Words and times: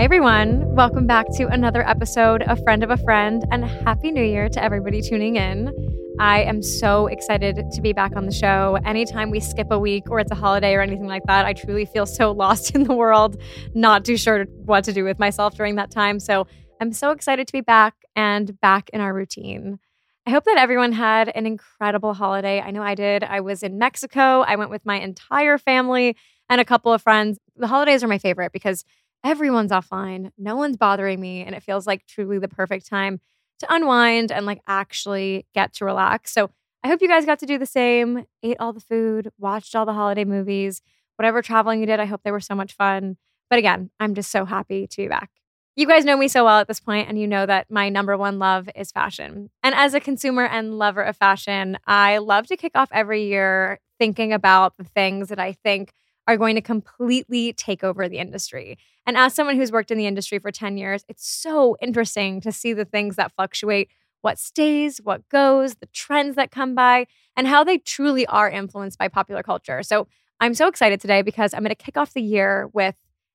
Hi, 0.00 0.04
everyone. 0.04 0.74
Welcome 0.74 1.06
back 1.06 1.26
to 1.34 1.46
another 1.48 1.86
episode 1.86 2.40
of 2.44 2.58
Friend 2.64 2.82
of 2.82 2.88
a 2.88 2.96
Friend, 2.96 3.44
and 3.50 3.62
Happy 3.62 4.10
New 4.10 4.24
Year 4.24 4.48
to 4.48 4.64
everybody 4.64 5.02
tuning 5.02 5.36
in. 5.36 5.70
I 6.18 6.40
am 6.40 6.62
so 6.62 7.06
excited 7.06 7.62
to 7.70 7.82
be 7.82 7.92
back 7.92 8.16
on 8.16 8.24
the 8.24 8.32
show. 8.32 8.78
Anytime 8.86 9.30
we 9.30 9.40
skip 9.40 9.66
a 9.70 9.78
week 9.78 10.04
or 10.08 10.18
it's 10.18 10.30
a 10.30 10.34
holiday 10.34 10.74
or 10.74 10.80
anything 10.80 11.06
like 11.06 11.24
that, 11.26 11.44
I 11.44 11.52
truly 11.52 11.84
feel 11.84 12.06
so 12.06 12.30
lost 12.44 12.74
in 12.74 12.84
the 12.84 12.94
world, 12.94 13.42
not 13.74 14.06
too 14.06 14.16
sure 14.16 14.44
what 14.64 14.84
to 14.84 14.94
do 14.94 15.04
with 15.04 15.18
myself 15.18 15.54
during 15.54 15.74
that 15.74 15.90
time. 15.90 16.18
So 16.18 16.46
I'm 16.80 16.94
so 16.94 17.10
excited 17.10 17.46
to 17.48 17.52
be 17.52 17.60
back 17.60 17.92
and 18.16 18.58
back 18.58 18.88
in 18.94 19.02
our 19.02 19.12
routine. 19.12 19.80
I 20.26 20.30
hope 20.30 20.44
that 20.44 20.56
everyone 20.56 20.92
had 20.92 21.28
an 21.28 21.44
incredible 21.44 22.14
holiday. 22.14 22.58
I 22.58 22.70
know 22.70 22.82
I 22.82 22.94
did. 22.94 23.22
I 23.22 23.40
was 23.40 23.62
in 23.62 23.76
Mexico. 23.76 24.40
I 24.40 24.56
went 24.56 24.70
with 24.70 24.86
my 24.86 24.98
entire 24.98 25.58
family 25.58 26.16
and 26.48 26.58
a 26.58 26.64
couple 26.64 26.90
of 26.90 27.02
friends. 27.02 27.38
The 27.58 27.66
holidays 27.66 28.02
are 28.02 28.08
my 28.08 28.16
favorite 28.16 28.52
because 28.52 28.82
everyone's 29.24 29.72
offline, 29.72 30.30
no 30.38 30.56
one's 30.56 30.76
bothering 30.76 31.20
me, 31.20 31.42
and 31.42 31.54
it 31.54 31.62
feels 31.62 31.86
like 31.86 32.06
truly 32.06 32.38
the 32.38 32.48
perfect 32.48 32.86
time 32.88 33.20
to 33.60 33.72
unwind 33.72 34.32
and 34.32 34.46
like 34.46 34.60
actually 34.66 35.46
get 35.54 35.72
to 35.74 35.84
relax. 35.84 36.32
So 36.32 36.50
I 36.82 36.88
hope 36.88 37.02
you 37.02 37.08
guys 37.08 37.26
got 37.26 37.38
to 37.40 37.46
do 37.46 37.58
the 37.58 37.66
same, 37.66 38.24
ate 38.42 38.56
all 38.58 38.72
the 38.72 38.80
food, 38.80 39.30
watched 39.38 39.76
all 39.76 39.84
the 39.84 39.92
holiday 39.92 40.24
movies, 40.24 40.80
whatever 41.16 41.42
traveling 41.42 41.80
you 41.80 41.86
did. 41.86 42.00
I 42.00 42.06
hope 42.06 42.22
they 42.24 42.30
were 42.30 42.40
so 42.40 42.54
much 42.54 42.72
fun. 42.74 43.18
But 43.50 43.58
again, 43.58 43.90
I'm 44.00 44.14
just 44.14 44.30
so 44.30 44.44
happy 44.44 44.86
to 44.86 44.96
be 44.96 45.08
back. 45.08 45.30
You 45.76 45.86
guys 45.86 46.04
know 46.04 46.16
me 46.16 46.28
so 46.28 46.44
well 46.44 46.60
at 46.60 46.68
this 46.68 46.80
point, 46.80 47.08
and 47.08 47.18
you 47.18 47.26
know 47.26 47.46
that 47.46 47.70
my 47.70 47.88
number 47.88 48.16
one 48.16 48.38
love 48.38 48.68
is 48.74 48.90
fashion. 48.90 49.50
And 49.62 49.74
as 49.74 49.94
a 49.94 50.00
consumer 50.00 50.44
and 50.44 50.78
lover 50.78 51.02
of 51.02 51.16
fashion, 51.16 51.78
I 51.86 52.18
love 52.18 52.46
to 52.48 52.56
kick 52.56 52.72
off 52.74 52.88
every 52.92 53.26
year 53.26 53.78
thinking 53.98 54.32
about 54.32 54.76
the 54.78 54.84
things 54.84 55.28
that 55.28 55.38
I 55.38 55.52
think 55.52 55.92
are 56.30 56.36
going 56.36 56.54
to 56.54 56.60
completely 56.60 57.52
take 57.52 57.82
over 57.82 58.08
the 58.08 58.18
industry. 58.18 58.78
And 59.04 59.16
as 59.16 59.34
someone 59.34 59.56
who's 59.56 59.72
worked 59.72 59.90
in 59.90 59.98
the 59.98 60.06
industry 60.06 60.38
for 60.38 60.52
10 60.52 60.76
years, 60.76 61.04
it's 61.08 61.28
so 61.28 61.76
interesting 61.82 62.40
to 62.42 62.52
see 62.52 62.72
the 62.72 62.84
things 62.84 63.16
that 63.16 63.32
fluctuate, 63.32 63.90
what 64.20 64.38
stays, 64.38 64.98
what 64.98 65.28
goes, 65.28 65.74
the 65.76 65.86
trends 65.86 66.36
that 66.36 66.52
come 66.52 66.76
by, 66.76 67.08
and 67.36 67.48
how 67.48 67.64
they 67.64 67.78
truly 67.78 68.26
are 68.26 68.48
influenced 68.48 68.96
by 68.96 69.08
popular 69.08 69.42
culture. 69.42 69.82
So 69.82 70.06
I'm 70.38 70.54
so 70.54 70.68
excited 70.68 71.00
today 71.00 71.22
because 71.22 71.52
I'm 71.52 71.62
going 71.62 71.70
to 71.70 71.74
kick 71.74 71.96
off 71.96 72.14
the 72.14 72.22
year 72.22 72.68
with 72.72 72.94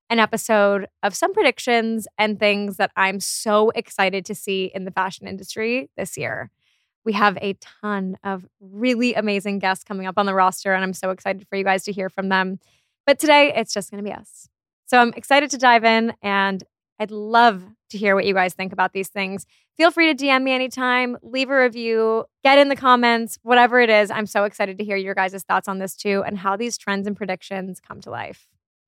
an 0.09 0.20
episode 0.20 0.88
of 1.03 1.14
some 1.14 1.34
predictions 1.34 2.08
and 2.18 2.40
things 2.40 2.78
that 2.78 2.91
I'm 2.96 3.20
so 3.20 3.72
excited 3.72 4.24
to 4.28 4.36
see 4.36 4.72
in 4.74 4.86
the 4.86 4.91
fashion 4.91 5.28
industry 5.28 5.90
this 5.97 6.16
year. 6.16 6.50
We 7.03 7.12
have 7.12 7.38
a 7.41 7.58
ton 7.81 8.18
of 8.24 8.46
really 8.62 9.16
amazing 9.16 9.59
guests 9.59 9.84
coming 9.84 10.08
up 10.08 10.18
on 10.18 10.25
the 10.25 10.34
roster, 10.34 10.74
and 10.74 10.81
I'm 10.81 10.94
so 10.94 11.09
excited 11.09 11.46
for 11.50 11.58
you 11.58 11.66
guys 11.66 11.84
to 11.84 11.91
hear 11.91 12.09
from 12.09 12.30
them. 12.30 12.58
But 13.06 13.20
today, 13.20 13.54
it's 13.56 13.74
just 13.74 13.92
going 13.92 14.04
to 14.04 14.10
be 14.10 14.14
us. 14.14 14.50
So 14.88 15.00
I'm 15.00 15.14
excited 15.14 15.50
to 15.52 15.58
dive 15.58 15.84
in, 15.84 16.14
and 16.22 16.64
I'd 17.00 17.12
love 17.12 17.64
to 17.90 17.98
hear 17.98 18.16
what 18.16 18.26
you 18.26 18.34
guys 18.34 18.54
think 18.54 18.74
about 18.74 18.94
these 18.94 19.10
things. 19.10 19.46
Feel 19.78 19.92
free 19.92 20.14
to 20.14 20.26
DM 20.26 20.44
me 20.44 20.54
anytime, 20.54 21.18
leave 21.22 21.50
a 21.50 21.60
review, 21.60 22.26
get 22.44 22.58
in 22.58 22.70
the 22.70 22.76
comments, 22.76 23.38
whatever 23.44 23.80
it 23.80 23.90
is. 23.90 24.10
I'm 24.10 24.26
so 24.26 24.46
excited 24.46 24.78
to 24.78 24.86
hear 24.86 24.96
your 24.96 25.14
guys' 25.14 25.44
thoughts 25.44 25.68
on 25.68 25.80
this 25.80 25.96
too 25.96 26.24
and 26.26 26.38
how 26.38 26.56
these 26.56 26.78
trends 26.78 27.08
and 27.08 27.16
predictions 27.16 27.80
come 27.80 28.00
to 28.02 28.10
life. 28.10 28.48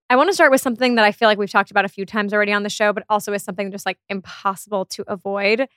I 0.09 0.15
want 0.15 0.29
to 0.29 0.33
start 0.33 0.51
with 0.51 0.61
something 0.61 0.95
that 0.95 1.03
I 1.03 1.11
feel 1.11 1.27
like 1.27 1.37
we've 1.37 1.51
talked 1.51 1.71
about 1.71 1.83
a 1.83 1.89
few 1.89 2.05
times 2.05 2.33
already 2.33 2.53
on 2.53 2.63
the 2.63 2.69
show, 2.69 2.93
but 2.93 3.03
also 3.09 3.33
is 3.33 3.43
something 3.43 3.71
just 3.71 3.85
like 3.85 3.97
impossible 4.07 4.85
to 4.85 5.03
avoid. 5.07 5.67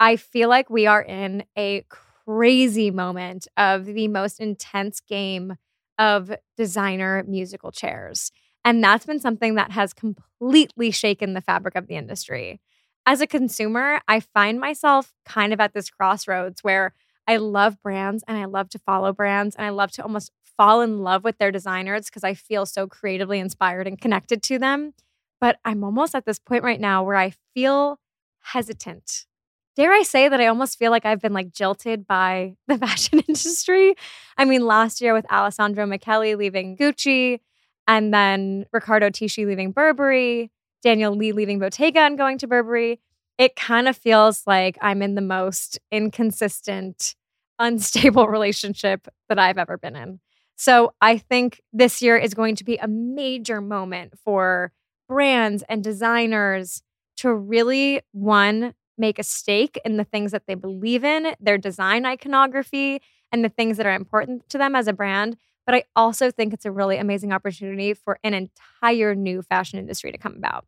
I 0.00 0.16
feel 0.16 0.48
like 0.48 0.70
we 0.70 0.86
are 0.86 1.02
in 1.02 1.44
a 1.56 1.84
crazy 1.90 2.90
moment 2.90 3.46
of 3.58 3.84
the 3.84 4.08
most 4.08 4.40
intense 4.40 5.00
game 5.00 5.56
of 5.98 6.34
designer 6.56 7.24
musical 7.26 7.72
chairs. 7.72 8.32
And 8.64 8.82
that's 8.82 9.06
been 9.06 9.20
something 9.20 9.54
that 9.56 9.72
has 9.72 9.92
completely 9.92 10.90
shaken 10.90 11.34
the 11.34 11.40
fabric 11.40 11.74
of 11.74 11.86
the 11.86 11.96
industry. 11.96 12.60
As 13.06 13.20
a 13.20 13.26
consumer, 13.26 14.00
I 14.08 14.20
find 14.20 14.58
myself 14.58 15.12
kind 15.26 15.52
of 15.52 15.60
at 15.60 15.74
this 15.74 15.90
crossroads 15.90 16.64
where 16.64 16.94
I 17.26 17.36
love 17.36 17.82
brands 17.82 18.24
and 18.26 18.38
I 18.38 18.46
love 18.46 18.70
to 18.70 18.78
follow 18.78 19.12
brands 19.12 19.54
and 19.56 19.66
I 19.66 19.70
love 19.70 19.92
to 19.92 20.02
almost 20.02 20.32
fall 20.56 20.80
in 20.80 21.02
love 21.02 21.24
with 21.24 21.38
their 21.38 21.50
designers 21.50 22.06
because 22.06 22.24
I 22.24 22.34
feel 22.34 22.64
so 22.64 22.86
creatively 22.86 23.38
inspired 23.38 23.86
and 23.86 24.00
connected 24.00 24.42
to 24.44 24.58
them. 24.58 24.94
But 25.40 25.58
I'm 25.64 25.84
almost 25.84 26.14
at 26.14 26.24
this 26.24 26.38
point 26.38 26.64
right 26.64 26.80
now 26.80 27.02
where 27.02 27.16
I 27.16 27.32
feel 27.52 27.98
hesitant. 28.40 29.26
Dare 29.76 29.92
I 29.92 30.02
say 30.02 30.28
that 30.28 30.40
I 30.40 30.46
almost 30.46 30.78
feel 30.78 30.90
like 30.90 31.04
I've 31.04 31.20
been 31.20 31.32
like 31.32 31.52
jilted 31.52 32.06
by 32.06 32.56
the 32.68 32.78
fashion 32.86 33.20
industry? 33.20 33.94
I 34.36 34.44
mean, 34.44 34.66
last 34.66 35.00
year 35.00 35.12
with 35.12 35.30
Alessandro 35.30 35.84
Michele 35.86 36.36
leaving 36.36 36.76
Gucci 36.76 37.40
and 37.88 38.14
then 38.14 38.66
Riccardo 38.72 39.10
Tisci 39.10 39.46
leaving 39.46 39.72
Burberry, 39.72 40.50
Daniel 40.82 41.14
Lee 41.14 41.32
leaving 41.32 41.58
Bottega 41.58 42.00
and 42.00 42.16
going 42.16 42.38
to 42.38 42.46
Burberry, 42.46 43.00
it 43.36 43.56
kind 43.56 43.88
of 43.88 43.96
feels 43.96 44.46
like 44.46 44.78
I'm 44.80 45.02
in 45.02 45.16
the 45.16 45.20
most 45.20 45.78
inconsistent, 45.90 47.16
unstable 47.58 48.28
relationship 48.28 49.08
that 49.28 49.38
I've 49.38 49.58
ever 49.58 49.76
been 49.76 49.96
in. 49.96 50.20
So 50.56 50.92
I 51.00 51.18
think 51.18 51.60
this 51.72 52.00
year 52.00 52.16
is 52.16 52.32
going 52.32 52.54
to 52.56 52.64
be 52.64 52.76
a 52.76 52.86
major 52.86 53.60
moment 53.60 54.16
for 54.24 54.72
brands 55.08 55.64
and 55.68 55.82
designers 55.82 56.82
to 57.16 57.34
really, 57.34 58.00
one, 58.12 58.74
make 58.96 59.18
a 59.18 59.24
stake 59.24 59.78
in 59.84 59.96
the 59.96 60.04
things 60.04 60.32
that 60.32 60.46
they 60.46 60.54
believe 60.54 61.04
in, 61.04 61.34
their 61.40 61.58
design 61.58 62.06
iconography, 62.06 63.00
and 63.32 63.44
the 63.44 63.48
things 63.48 63.76
that 63.76 63.86
are 63.86 63.94
important 63.94 64.48
to 64.50 64.58
them 64.58 64.76
as 64.76 64.86
a 64.86 64.92
brand. 64.92 65.36
But 65.66 65.74
I 65.74 65.84
also 65.96 66.30
think 66.30 66.52
it's 66.52 66.66
a 66.66 66.70
really 66.70 66.98
amazing 66.98 67.32
opportunity 67.32 67.94
for 67.94 68.18
an 68.22 68.34
entire 68.34 69.14
new 69.14 69.42
fashion 69.42 69.78
industry 69.78 70.12
to 70.12 70.18
come 70.18 70.36
about. 70.36 70.66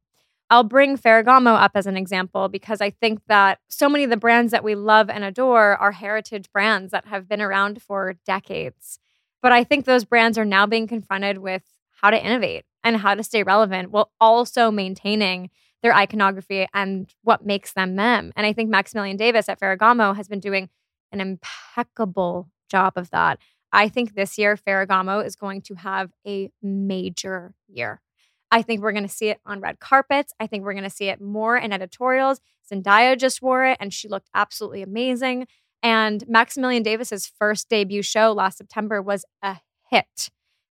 I'll 0.48 0.64
bring 0.64 0.96
Ferragamo 0.96 1.60
up 1.60 1.72
as 1.74 1.86
an 1.86 1.96
example 1.96 2.48
because 2.48 2.80
I 2.80 2.90
think 2.90 3.20
that 3.26 3.58
so 3.68 3.88
many 3.88 4.04
of 4.04 4.10
the 4.10 4.16
brands 4.16 4.52
that 4.52 4.62
we 4.62 4.76
love 4.76 5.10
and 5.10 5.24
adore 5.24 5.76
are 5.76 5.92
heritage 5.92 6.50
brands 6.52 6.92
that 6.92 7.06
have 7.06 7.28
been 7.28 7.40
around 7.40 7.82
for 7.82 8.14
decades. 8.24 9.00
But 9.42 9.52
I 9.52 9.64
think 9.64 9.84
those 9.84 10.04
brands 10.04 10.38
are 10.38 10.44
now 10.44 10.66
being 10.66 10.86
confronted 10.86 11.38
with 11.38 11.62
how 12.00 12.10
to 12.10 12.24
innovate 12.24 12.64
and 12.84 12.96
how 12.96 13.14
to 13.14 13.24
stay 13.24 13.42
relevant 13.42 13.90
while 13.90 14.12
also 14.20 14.70
maintaining 14.70 15.50
their 15.86 15.94
iconography 15.94 16.66
and 16.74 17.14
what 17.22 17.46
makes 17.46 17.72
them 17.74 17.94
them. 17.94 18.32
And 18.34 18.44
I 18.44 18.52
think 18.52 18.68
Maximilian 18.68 19.16
Davis 19.16 19.48
at 19.48 19.60
Ferragamo 19.60 20.16
has 20.16 20.26
been 20.26 20.40
doing 20.40 20.68
an 21.12 21.20
impeccable 21.20 22.50
job 22.68 22.94
of 22.96 23.10
that. 23.10 23.38
I 23.70 23.88
think 23.88 24.16
this 24.16 24.36
year 24.36 24.56
Ferragamo 24.56 25.24
is 25.24 25.36
going 25.36 25.62
to 25.62 25.74
have 25.76 26.10
a 26.26 26.50
major 26.60 27.54
year. 27.68 28.00
I 28.50 28.62
think 28.62 28.80
we're 28.80 28.90
going 28.90 29.06
to 29.06 29.08
see 29.08 29.28
it 29.28 29.38
on 29.46 29.60
red 29.60 29.78
carpets. 29.78 30.32
I 30.40 30.48
think 30.48 30.64
we're 30.64 30.72
going 30.72 30.82
to 30.82 30.90
see 30.90 31.08
it 31.08 31.20
more 31.20 31.56
in 31.56 31.72
editorials. 31.72 32.40
Zendaya 32.68 33.16
just 33.16 33.40
wore 33.40 33.64
it 33.64 33.76
and 33.78 33.94
she 33.94 34.08
looked 34.08 34.28
absolutely 34.34 34.82
amazing. 34.82 35.46
And 35.84 36.24
Maximilian 36.26 36.82
Davis's 36.82 37.30
first 37.38 37.68
debut 37.68 38.02
show 38.02 38.32
last 38.32 38.58
September 38.58 39.00
was 39.00 39.24
a 39.40 39.58
hit. 39.88 40.30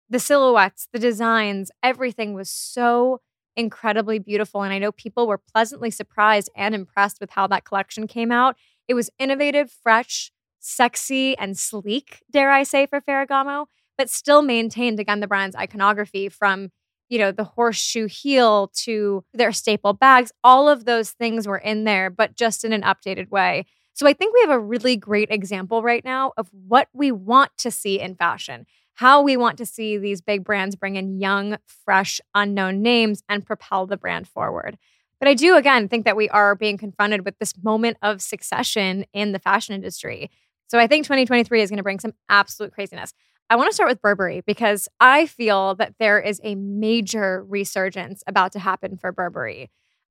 The 0.08 0.20
silhouettes, 0.20 0.86
the 0.92 1.00
designs, 1.00 1.72
everything 1.82 2.32
was 2.32 2.48
so 2.48 3.20
incredibly 3.56 4.18
beautiful. 4.18 4.62
And 4.62 4.72
I 4.72 4.78
know 4.78 4.92
people 4.92 5.26
were 5.26 5.38
pleasantly 5.38 5.90
surprised 5.90 6.50
and 6.56 6.74
impressed 6.74 7.20
with 7.20 7.30
how 7.30 7.46
that 7.48 7.64
collection 7.64 8.06
came 8.06 8.32
out. 8.32 8.56
It 8.88 8.94
was 8.94 9.10
innovative, 9.18 9.70
fresh, 9.82 10.32
sexy, 10.58 11.36
and 11.38 11.56
sleek, 11.56 12.22
dare 12.30 12.50
I 12.50 12.62
say, 12.62 12.86
for 12.86 13.00
Ferragamo, 13.00 13.66
but 13.96 14.10
still 14.10 14.42
maintained 14.42 15.00
again 15.00 15.20
the 15.20 15.26
brand's 15.26 15.56
iconography 15.56 16.28
from 16.28 16.70
you 17.10 17.18
know, 17.18 17.32
the 17.32 17.44
horseshoe 17.44 18.06
heel 18.06 18.70
to 18.72 19.24
their 19.34 19.52
staple 19.52 19.92
bags. 19.92 20.32
All 20.42 20.68
of 20.68 20.84
those 20.84 21.10
things 21.10 21.46
were 21.46 21.58
in 21.58 21.84
there, 21.84 22.08
but 22.08 22.36
just 22.36 22.64
in 22.64 22.72
an 22.72 22.82
updated 22.82 23.30
way. 23.30 23.66
So 23.92 24.06
I 24.06 24.14
think 24.14 24.32
we 24.32 24.40
have 24.42 24.50
a 24.50 24.60
really 24.60 24.96
great 24.96 25.30
example 25.30 25.82
right 25.82 26.04
now 26.04 26.32
of 26.38 26.48
what 26.52 26.88
we 26.94 27.12
want 27.12 27.50
to 27.58 27.70
see 27.70 28.00
in 28.00 28.14
fashion, 28.14 28.64
how 28.94 29.22
we 29.22 29.36
want 29.36 29.58
to 29.58 29.66
see 29.66 29.96
these 29.96 30.20
big 30.20 30.44
brands 30.44 30.76
bring 30.76 30.96
in 30.96 31.20
young, 31.20 31.56
fresh, 31.66 32.20
unknown 32.34 32.82
names 32.82 33.22
and 33.28 33.46
propel 33.46 33.86
the 33.86 33.96
brand 33.96 34.28
forward. 34.28 34.76
But 35.18 35.28
I 35.28 35.34
do, 35.34 35.56
again, 35.56 35.88
think 35.88 36.04
that 36.04 36.16
we 36.16 36.28
are 36.30 36.54
being 36.54 36.78
confronted 36.78 37.24
with 37.24 37.38
this 37.38 37.54
moment 37.62 37.98
of 38.02 38.22
succession 38.22 39.04
in 39.12 39.32
the 39.32 39.38
fashion 39.38 39.74
industry. 39.74 40.30
So 40.68 40.78
I 40.78 40.86
think 40.86 41.04
2023 41.04 41.62
is 41.62 41.70
going 41.70 41.76
to 41.78 41.82
bring 41.82 42.00
some 42.00 42.14
absolute 42.28 42.72
craziness. 42.72 43.12
I 43.50 43.56
want 43.56 43.68
to 43.68 43.74
start 43.74 43.90
with 43.90 44.00
Burberry 44.00 44.42
because 44.46 44.88
I 45.00 45.26
feel 45.26 45.74
that 45.74 45.94
there 45.98 46.20
is 46.20 46.40
a 46.44 46.54
major 46.54 47.44
resurgence 47.48 48.22
about 48.26 48.52
to 48.52 48.60
happen 48.60 48.96
for 48.96 49.10
Burberry. 49.12 49.70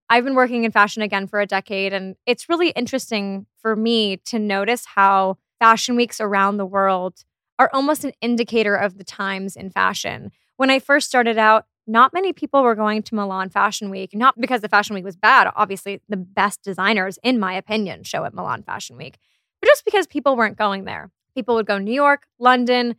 I've 0.09 0.25
been 0.25 0.35
working 0.35 0.63
in 0.63 0.71
fashion 0.71 1.01
again 1.01 1.27
for 1.27 1.39
a 1.39 1.45
decade, 1.45 1.93
and 1.93 2.15
it's 2.25 2.49
really 2.49 2.71
interesting 2.71 3.45
for 3.61 3.75
me 3.75 4.17
to 4.25 4.39
notice 4.39 4.85
how 4.85 5.37
fashion 5.59 5.95
weeks 5.95 6.19
around 6.19 6.57
the 6.57 6.65
world 6.65 7.23
are 7.59 7.69
almost 7.73 8.03
an 8.03 8.13
indicator 8.21 8.75
of 8.75 8.97
the 8.97 9.03
times 9.03 9.55
in 9.55 9.69
fashion. 9.69 10.31
When 10.57 10.71
I 10.71 10.79
first 10.79 11.07
started 11.07 11.37
out, 11.37 11.65
not 11.85 12.13
many 12.13 12.33
people 12.33 12.63
were 12.63 12.75
going 12.75 13.03
to 13.03 13.15
Milan 13.15 13.49
Fashion 13.49 13.89
Week, 13.89 14.11
not 14.13 14.39
because 14.39 14.61
the 14.61 14.69
Fashion 14.69 14.93
Week 14.93 15.03
was 15.03 15.15
bad. 15.15 15.51
Obviously, 15.55 16.01
the 16.07 16.17
best 16.17 16.61
designers, 16.63 17.17
in 17.23 17.39
my 17.39 17.53
opinion, 17.53 18.03
show 18.03 18.23
at 18.25 18.33
Milan 18.33 18.63
Fashion 18.63 18.95
Week, 18.95 19.17
but 19.59 19.67
just 19.67 19.85
because 19.85 20.07
people 20.07 20.35
weren't 20.35 20.57
going 20.57 20.85
there. 20.85 21.11
People 21.35 21.55
would 21.55 21.65
go 21.65 21.77
New 21.77 21.93
York, 21.93 22.27
London, 22.39 22.95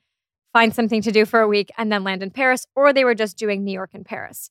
find 0.52 0.74
something 0.74 1.02
to 1.02 1.12
do 1.12 1.24
for 1.24 1.40
a 1.40 1.48
week, 1.48 1.70
and 1.78 1.90
then 1.90 2.04
land 2.04 2.22
in 2.22 2.30
Paris, 2.30 2.66
or 2.74 2.92
they 2.92 3.04
were 3.04 3.14
just 3.14 3.38
doing 3.38 3.64
New 3.64 3.72
York 3.72 3.90
and 3.94 4.04
Paris. 4.04 4.50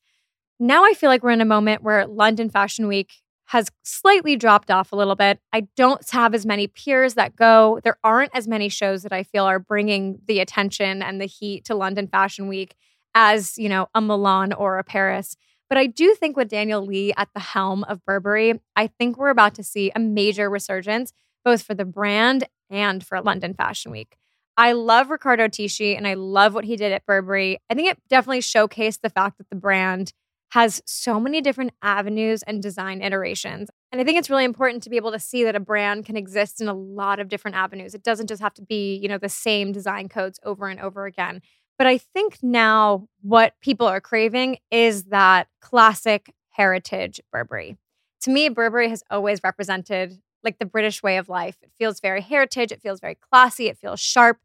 Now 0.60 0.86
I 0.86 0.94
feel 0.94 1.10
like 1.10 1.24
we're 1.24 1.32
in 1.32 1.42
a 1.42 1.46
moment 1.46 1.84
where 1.84 2.08
London 2.08 2.50
Fashion 2.50 2.88
Week 2.88 3.14
has 3.50 3.72
slightly 3.82 4.36
dropped 4.36 4.70
off 4.70 4.92
a 4.92 4.96
little 4.96 5.16
bit. 5.16 5.40
I 5.52 5.62
don't 5.76 6.08
have 6.12 6.36
as 6.36 6.46
many 6.46 6.68
peers 6.68 7.16
that 7.16 7.36
go. 7.36 7.80
There 7.84 7.98
aren't 8.04 8.30
as 8.36 8.48
many 8.48 8.70
shows 8.70 9.02
that 9.02 9.12
I 9.12 9.24
feel 9.24 9.44
are 9.44 9.58
bringing 9.58 10.20
the 10.28 10.40
attention 10.40 11.02
and 11.02 11.20
the 11.20 11.26
heat 11.26 11.66
to 11.66 11.74
London 11.74 12.08
Fashion 12.08 12.48
Week 12.48 12.76
as, 13.16 13.58
you 13.58 13.68
know, 13.68 13.90
a 13.96 14.02
Milan 14.02 14.54
or 14.54 14.78
a 14.78 14.84
Paris. 14.84 15.36
But 15.68 15.80
I 15.80 15.88
do 15.88 16.14
think 16.14 16.38
with 16.38 16.48
Daniel 16.48 16.86
Lee 16.86 17.12
at 17.18 17.30
the 17.34 17.40
helm 17.40 17.84
of 17.86 18.06
Burberry, 18.06 18.62
I 18.76 18.86
think 18.86 19.18
we're 19.18 19.30
about 19.30 19.56
to 19.56 19.64
see 19.64 19.92
a 19.96 20.00
major 20.00 20.48
resurgence 20.48 21.12
both 21.44 21.64
for 21.64 21.74
the 21.74 21.86
brand 21.86 22.48
and 22.70 23.04
for 23.04 23.20
London 23.20 23.56
Fashion 23.56 23.92
Week. 23.92 24.16
I 24.58 24.74
love 24.74 25.10
Riccardo 25.10 25.48
Tisci 25.48 25.98
and 25.98 26.08
I 26.08 26.14
love 26.14 26.54
what 26.54 26.66
he 26.66 26.76
did 26.76 26.92
at 26.92 27.04
Burberry. 27.08 27.58
I 27.68 27.74
think 27.74 27.90
it 27.90 27.98
definitely 28.10 28.42
showcased 28.42 29.02
the 29.02 29.10
fact 29.10 29.40
that 29.40 29.50
the 29.50 29.56
brand 29.56 30.14
has 30.50 30.82
so 30.86 31.20
many 31.20 31.42
different 31.42 31.72
avenues 31.82 32.42
and 32.44 32.62
design 32.62 33.02
iterations. 33.02 33.70
And 33.92 34.02
I 34.02 34.04
think 34.04 34.18
it's 34.18 34.30
really 34.30 34.46
important 34.46 34.84
to 34.84 34.90
be 34.90 34.98
able 34.98 35.12
to 35.12 35.20
see 35.20 35.44
that 35.44 35.56
a 35.56 35.60
brand 35.60 36.06
can 36.06 36.18
exist 36.18 36.60
in 36.60 36.68
a 36.68 36.74
lot 36.74 37.20
of 37.20 37.30
different 37.30 37.56
avenues. 37.56 37.94
It 37.94 38.04
doesn't 38.04 38.28
just 38.28 38.42
have 38.42 38.54
to 38.56 38.62
be, 38.62 38.96
you 38.96 39.08
know, 39.08 39.18
the 39.18 39.30
same 39.30 39.72
design 39.72 40.10
codes 40.10 40.40
over 40.44 40.68
and 40.68 40.80
over 40.80 41.06
again. 41.06 41.42
But 41.78 41.88
I 41.88 41.98
think 41.98 42.40
now 42.42 43.08
what 43.22 43.54
people 43.62 43.88
are 43.88 44.02
craving 44.02 44.58
is 44.70 45.06
that 45.06 45.48
classic 45.62 46.34
heritage 46.50 47.22
Burberry. 47.32 47.78
To 48.22 48.32
me, 48.32 48.50
Burberry 48.50 48.90
has 48.90 49.04
always 49.10 49.42
represented 49.44 50.20
like 50.44 50.58
the 50.58 50.66
British 50.66 51.04
way 51.04 51.18
of 51.18 51.30
life. 51.30 51.58
It 51.62 51.72
feels 51.78 52.00
very 52.00 52.22
heritage, 52.22 52.72
it 52.72 52.82
feels 52.82 53.00
very 53.00 53.16
classy, 53.16 53.68
it 53.68 53.78
feels 53.78 54.00
sharp, 54.00 54.40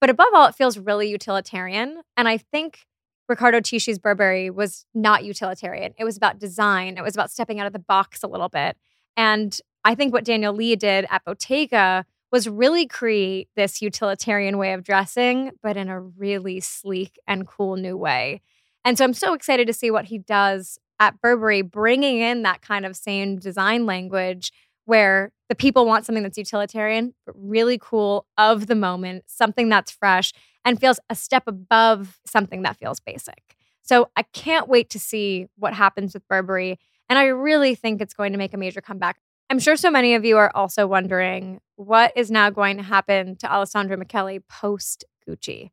but 0.00 0.10
above 0.10 0.28
all, 0.34 0.46
it 0.46 0.54
feels 0.54 0.78
really 0.78 1.08
utilitarian. 1.08 2.02
And 2.16 2.26
I 2.26 2.38
think 2.38 2.86
Riccardo 3.30 3.60
Tisci's 3.60 4.00
Burberry 4.00 4.50
was 4.50 4.84
not 4.92 5.24
utilitarian. 5.24 5.94
It 5.96 6.04
was 6.04 6.16
about 6.16 6.40
design, 6.40 6.98
it 6.98 7.02
was 7.02 7.14
about 7.14 7.30
stepping 7.30 7.60
out 7.60 7.66
of 7.68 7.72
the 7.72 7.78
box 7.78 8.24
a 8.24 8.26
little 8.26 8.48
bit. 8.48 8.76
And 9.16 9.56
I 9.84 9.94
think 9.94 10.12
what 10.12 10.24
Daniel 10.24 10.52
Lee 10.52 10.74
did 10.74 11.06
at 11.08 11.24
Bottega 11.24 12.04
was 12.32 12.48
really 12.48 12.86
create 12.86 13.48
this 13.54 13.80
utilitarian 13.80 14.58
way 14.58 14.72
of 14.72 14.82
dressing, 14.82 15.52
but 15.62 15.76
in 15.76 15.88
a 15.88 16.00
really 16.00 16.58
sleek 16.58 17.18
and 17.26 17.46
cool 17.46 17.76
new 17.76 17.96
way. 17.96 18.42
And 18.84 18.98
so 18.98 19.04
I'm 19.04 19.14
so 19.14 19.32
excited 19.32 19.66
to 19.68 19.72
see 19.72 19.92
what 19.92 20.06
he 20.06 20.18
does 20.18 20.78
at 20.98 21.20
Burberry, 21.20 21.62
bringing 21.62 22.18
in 22.18 22.42
that 22.42 22.62
kind 22.62 22.84
of 22.84 22.96
same 22.96 23.38
design 23.38 23.86
language 23.86 24.52
where 24.90 25.30
the 25.48 25.54
people 25.54 25.86
want 25.86 26.04
something 26.04 26.24
that's 26.24 26.36
utilitarian, 26.36 27.14
but 27.24 27.32
really 27.38 27.78
cool 27.80 28.26
of 28.36 28.66
the 28.66 28.74
moment, 28.74 29.22
something 29.28 29.68
that's 29.68 29.92
fresh 29.92 30.32
and 30.64 30.80
feels 30.80 30.98
a 31.08 31.14
step 31.14 31.44
above 31.46 32.18
something 32.26 32.62
that 32.62 32.76
feels 32.76 32.98
basic. 32.98 33.54
So 33.82 34.10
I 34.16 34.22
can't 34.32 34.66
wait 34.66 34.90
to 34.90 34.98
see 34.98 35.46
what 35.56 35.74
happens 35.74 36.12
with 36.12 36.26
Burberry. 36.26 36.76
And 37.08 37.20
I 37.20 37.26
really 37.26 37.76
think 37.76 38.00
it's 38.00 38.14
going 38.14 38.32
to 38.32 38.38
make 38.38 38.52
a 38.52 38.56
major 38.56 38.80
comeback. 38.80 39.20
I'm 39.48 39.60
sure 39.60 39.76
so 39.76 39.92
many 39.92 40.16
of 40.16 40.24
you 40.24 40.38
are 40.38 40.50
also 40.56 40.88
wondering 40.88 41.60
what 41.76 42.12
is 42.16 42.28
now 42.28 42.50
going 42.50 42.76
to 42.78 42.82
happen 42.82 43.36
to 43.36 43.52
Alessandro 43.52 43.96
Michele 43.96 44.40
post 44.48 45.04
Gucci. 45.24 45.70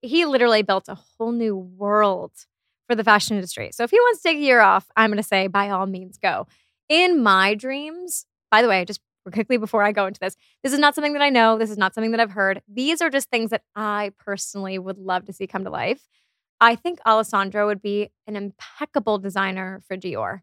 He 0.00 0.24
literally 0.24 0.62
built 0.62 0.88
a 0.88 0.96
whole 0.96 1.32
new 1.32 1.54
world 1.54 2.32
for 2.88 2.94
the 2.94 3.04
fashion 3.04 3.36
industry. 3.36 3.68
So 3.74 3.84
if 3.84 3.90
he 3.90 4.00
wants 4.00 4.22
to 4.22 4.28
take 4.30 4.38
a 4.38 4.40
year 4.40 4.60
off, 4.60 4.86
I'm 4.96 5.10
going 5.10 5.18
to 5.18 5.22
say 5.22 5.46
by 5.46 5.68
all 5.68 5.84
means 5.84 6.16
go. 6.16 6.46
In 6.88 7.22
my 7.22 7.54
dreams, 7.54 8.26
by 8.50 8.62
the 8.62 8.68
way, 8.68 8.84
just 8.84 9.00
quickly 9.30 9.56
before 9.56 9.82
I 9.82 9.92
go 9.92 10.06
into 10.06 10.20
this, 10.20 10.36
this 10.62 10.72
is 10.72 10.78
not 10.78 10.94
something 10.94 11.12
that 11.12 11.22
I 11.22 11.30
know. 11.30 11.58
This 11.58 11.70
is 11.70 11.78
not 11.78 11.94
something 11.94 12.10
that 12.12 12.20
I've 12.20 12.30
heard. 12.32 12.62
These 12.68 13.00
are 13.00 13.10
just 13.10 13.30
things 13.30 13.50
that 13.50 13.62
I 13.76 14.12
personally 14.18 14.78
would 14.78 14.98
love 14.98 15.26
to 15.26 15.32
see 15.32 15.46
come 15.46 15.64
to 15.64 15.70
life. 15.70 16.08
I 16.60 16.74
think 16.74 17.00
Alessandro 17.06 17.66
would 17.66 17.80
be 17.80 18.10
an 18.26 18.36
impeccable 18.36 19.18
designer 19.18 19.82
for 19.86 19.96
Dior. 19.96 20.40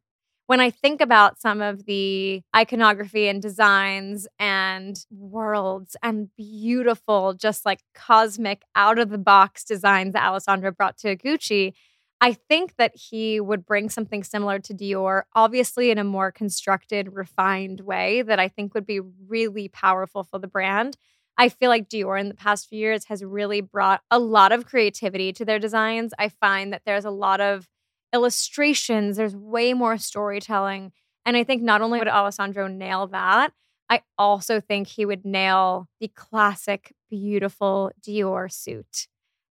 When 0.47 0.61
I 0.61 0.69
think 0.69 1.01
about 1.01 1.41
some 1.41 1.61
of 1.61 1.85
the 1.85 2.41
iconography 2.55 3.27
and 3.27 3.41
designs 3.41 4.27
and 4.39 4.97
worlds 5.11 5.97
and 6.01 6.29
beautiful, 6.37 7.33
just 7.33 7.65
like 7.65 7.81
cosmic, 7.93 8.63
out 8.73 8.97
of 8.97 9.09
the 9.09 9.17
box 9.17 9.65
designs 9.65 10.13
that 10.13 10.23
Alessandro 10.23 10.71
brought 10.71 10.97
to 10.99 11.17
Gucci, 11.17 11.73
I 12.19 12.33
think 12.33 12.75
that 12.77 12.95
he 12.95 13.39
would 13.39 13.65
bring 13.65 13.89
something 13.89 14.23
similar 14.23 14.59
to 14.59 14.73
Dior, 14.73 15.23
obviously 15.35 15.91
in 15.91 15.99
a 15.99 16.03
more 16.03 16.31
constructed, 16.31 17.13
refined 17.13 17.81
way 17.81 18.23
that 18.23 18.39
I 18.39 18.47
think 18.47 18.73
would 18.73 18.87
be 18.87 19.01
really 19.27 19.67
powerful 19.67 20.23
for 20.23 20.39
the 20.39 20.47
brand. 20.47 20.97
I 21.37 21.49
feel 21.49 21.69
like 21.69 21.89
Dior 21.89 22.19
in 22.19 22.29
the 22.29 22.33
past 22.33 22.67
few 22.67 22.79
years 22.79 23.05
has 23.05 23.23
really 23.23 23.61
brought 23.61 24.01
a 24.09 24.17
lot 24.17 24.51
of 24.51 24.65
creativity 24.65 25.31
to 25.33 25.45
their 25.45 25.59
designs. 25.59 26.11
I 26.17 26.29
find 26.29 26.73
that 26.73 26.81
there's 26.85 27.05
a 27.05 27.11
lot 27.11 27.39
of 27.39 27.67
illustrations, 28.13 29.17
there's 29.17 29.35
way 29.35 29.73
more 29.73 29.97
storytelling. 29.97 30.93
And 31.25 31.37
I 31.37 31.43
think 31.43 31.61
not 31.61 31.81
only 31.81 31.99
would 31.99 32.07
Alessandro 32.07 32.67
nail 32.67 33.05
that, 33.07 33.51
I 33.89 34.01
also 34.17 34.59
think 34.59 34.87
he 34.87 35.05
would 35.05 35.23
nail 35.23 35.87
the 35.99 36.07
classic, 36.07 36.93
beautiful 37.11 37.91
Dior 38.01 38.51
suit. 38.51 39.07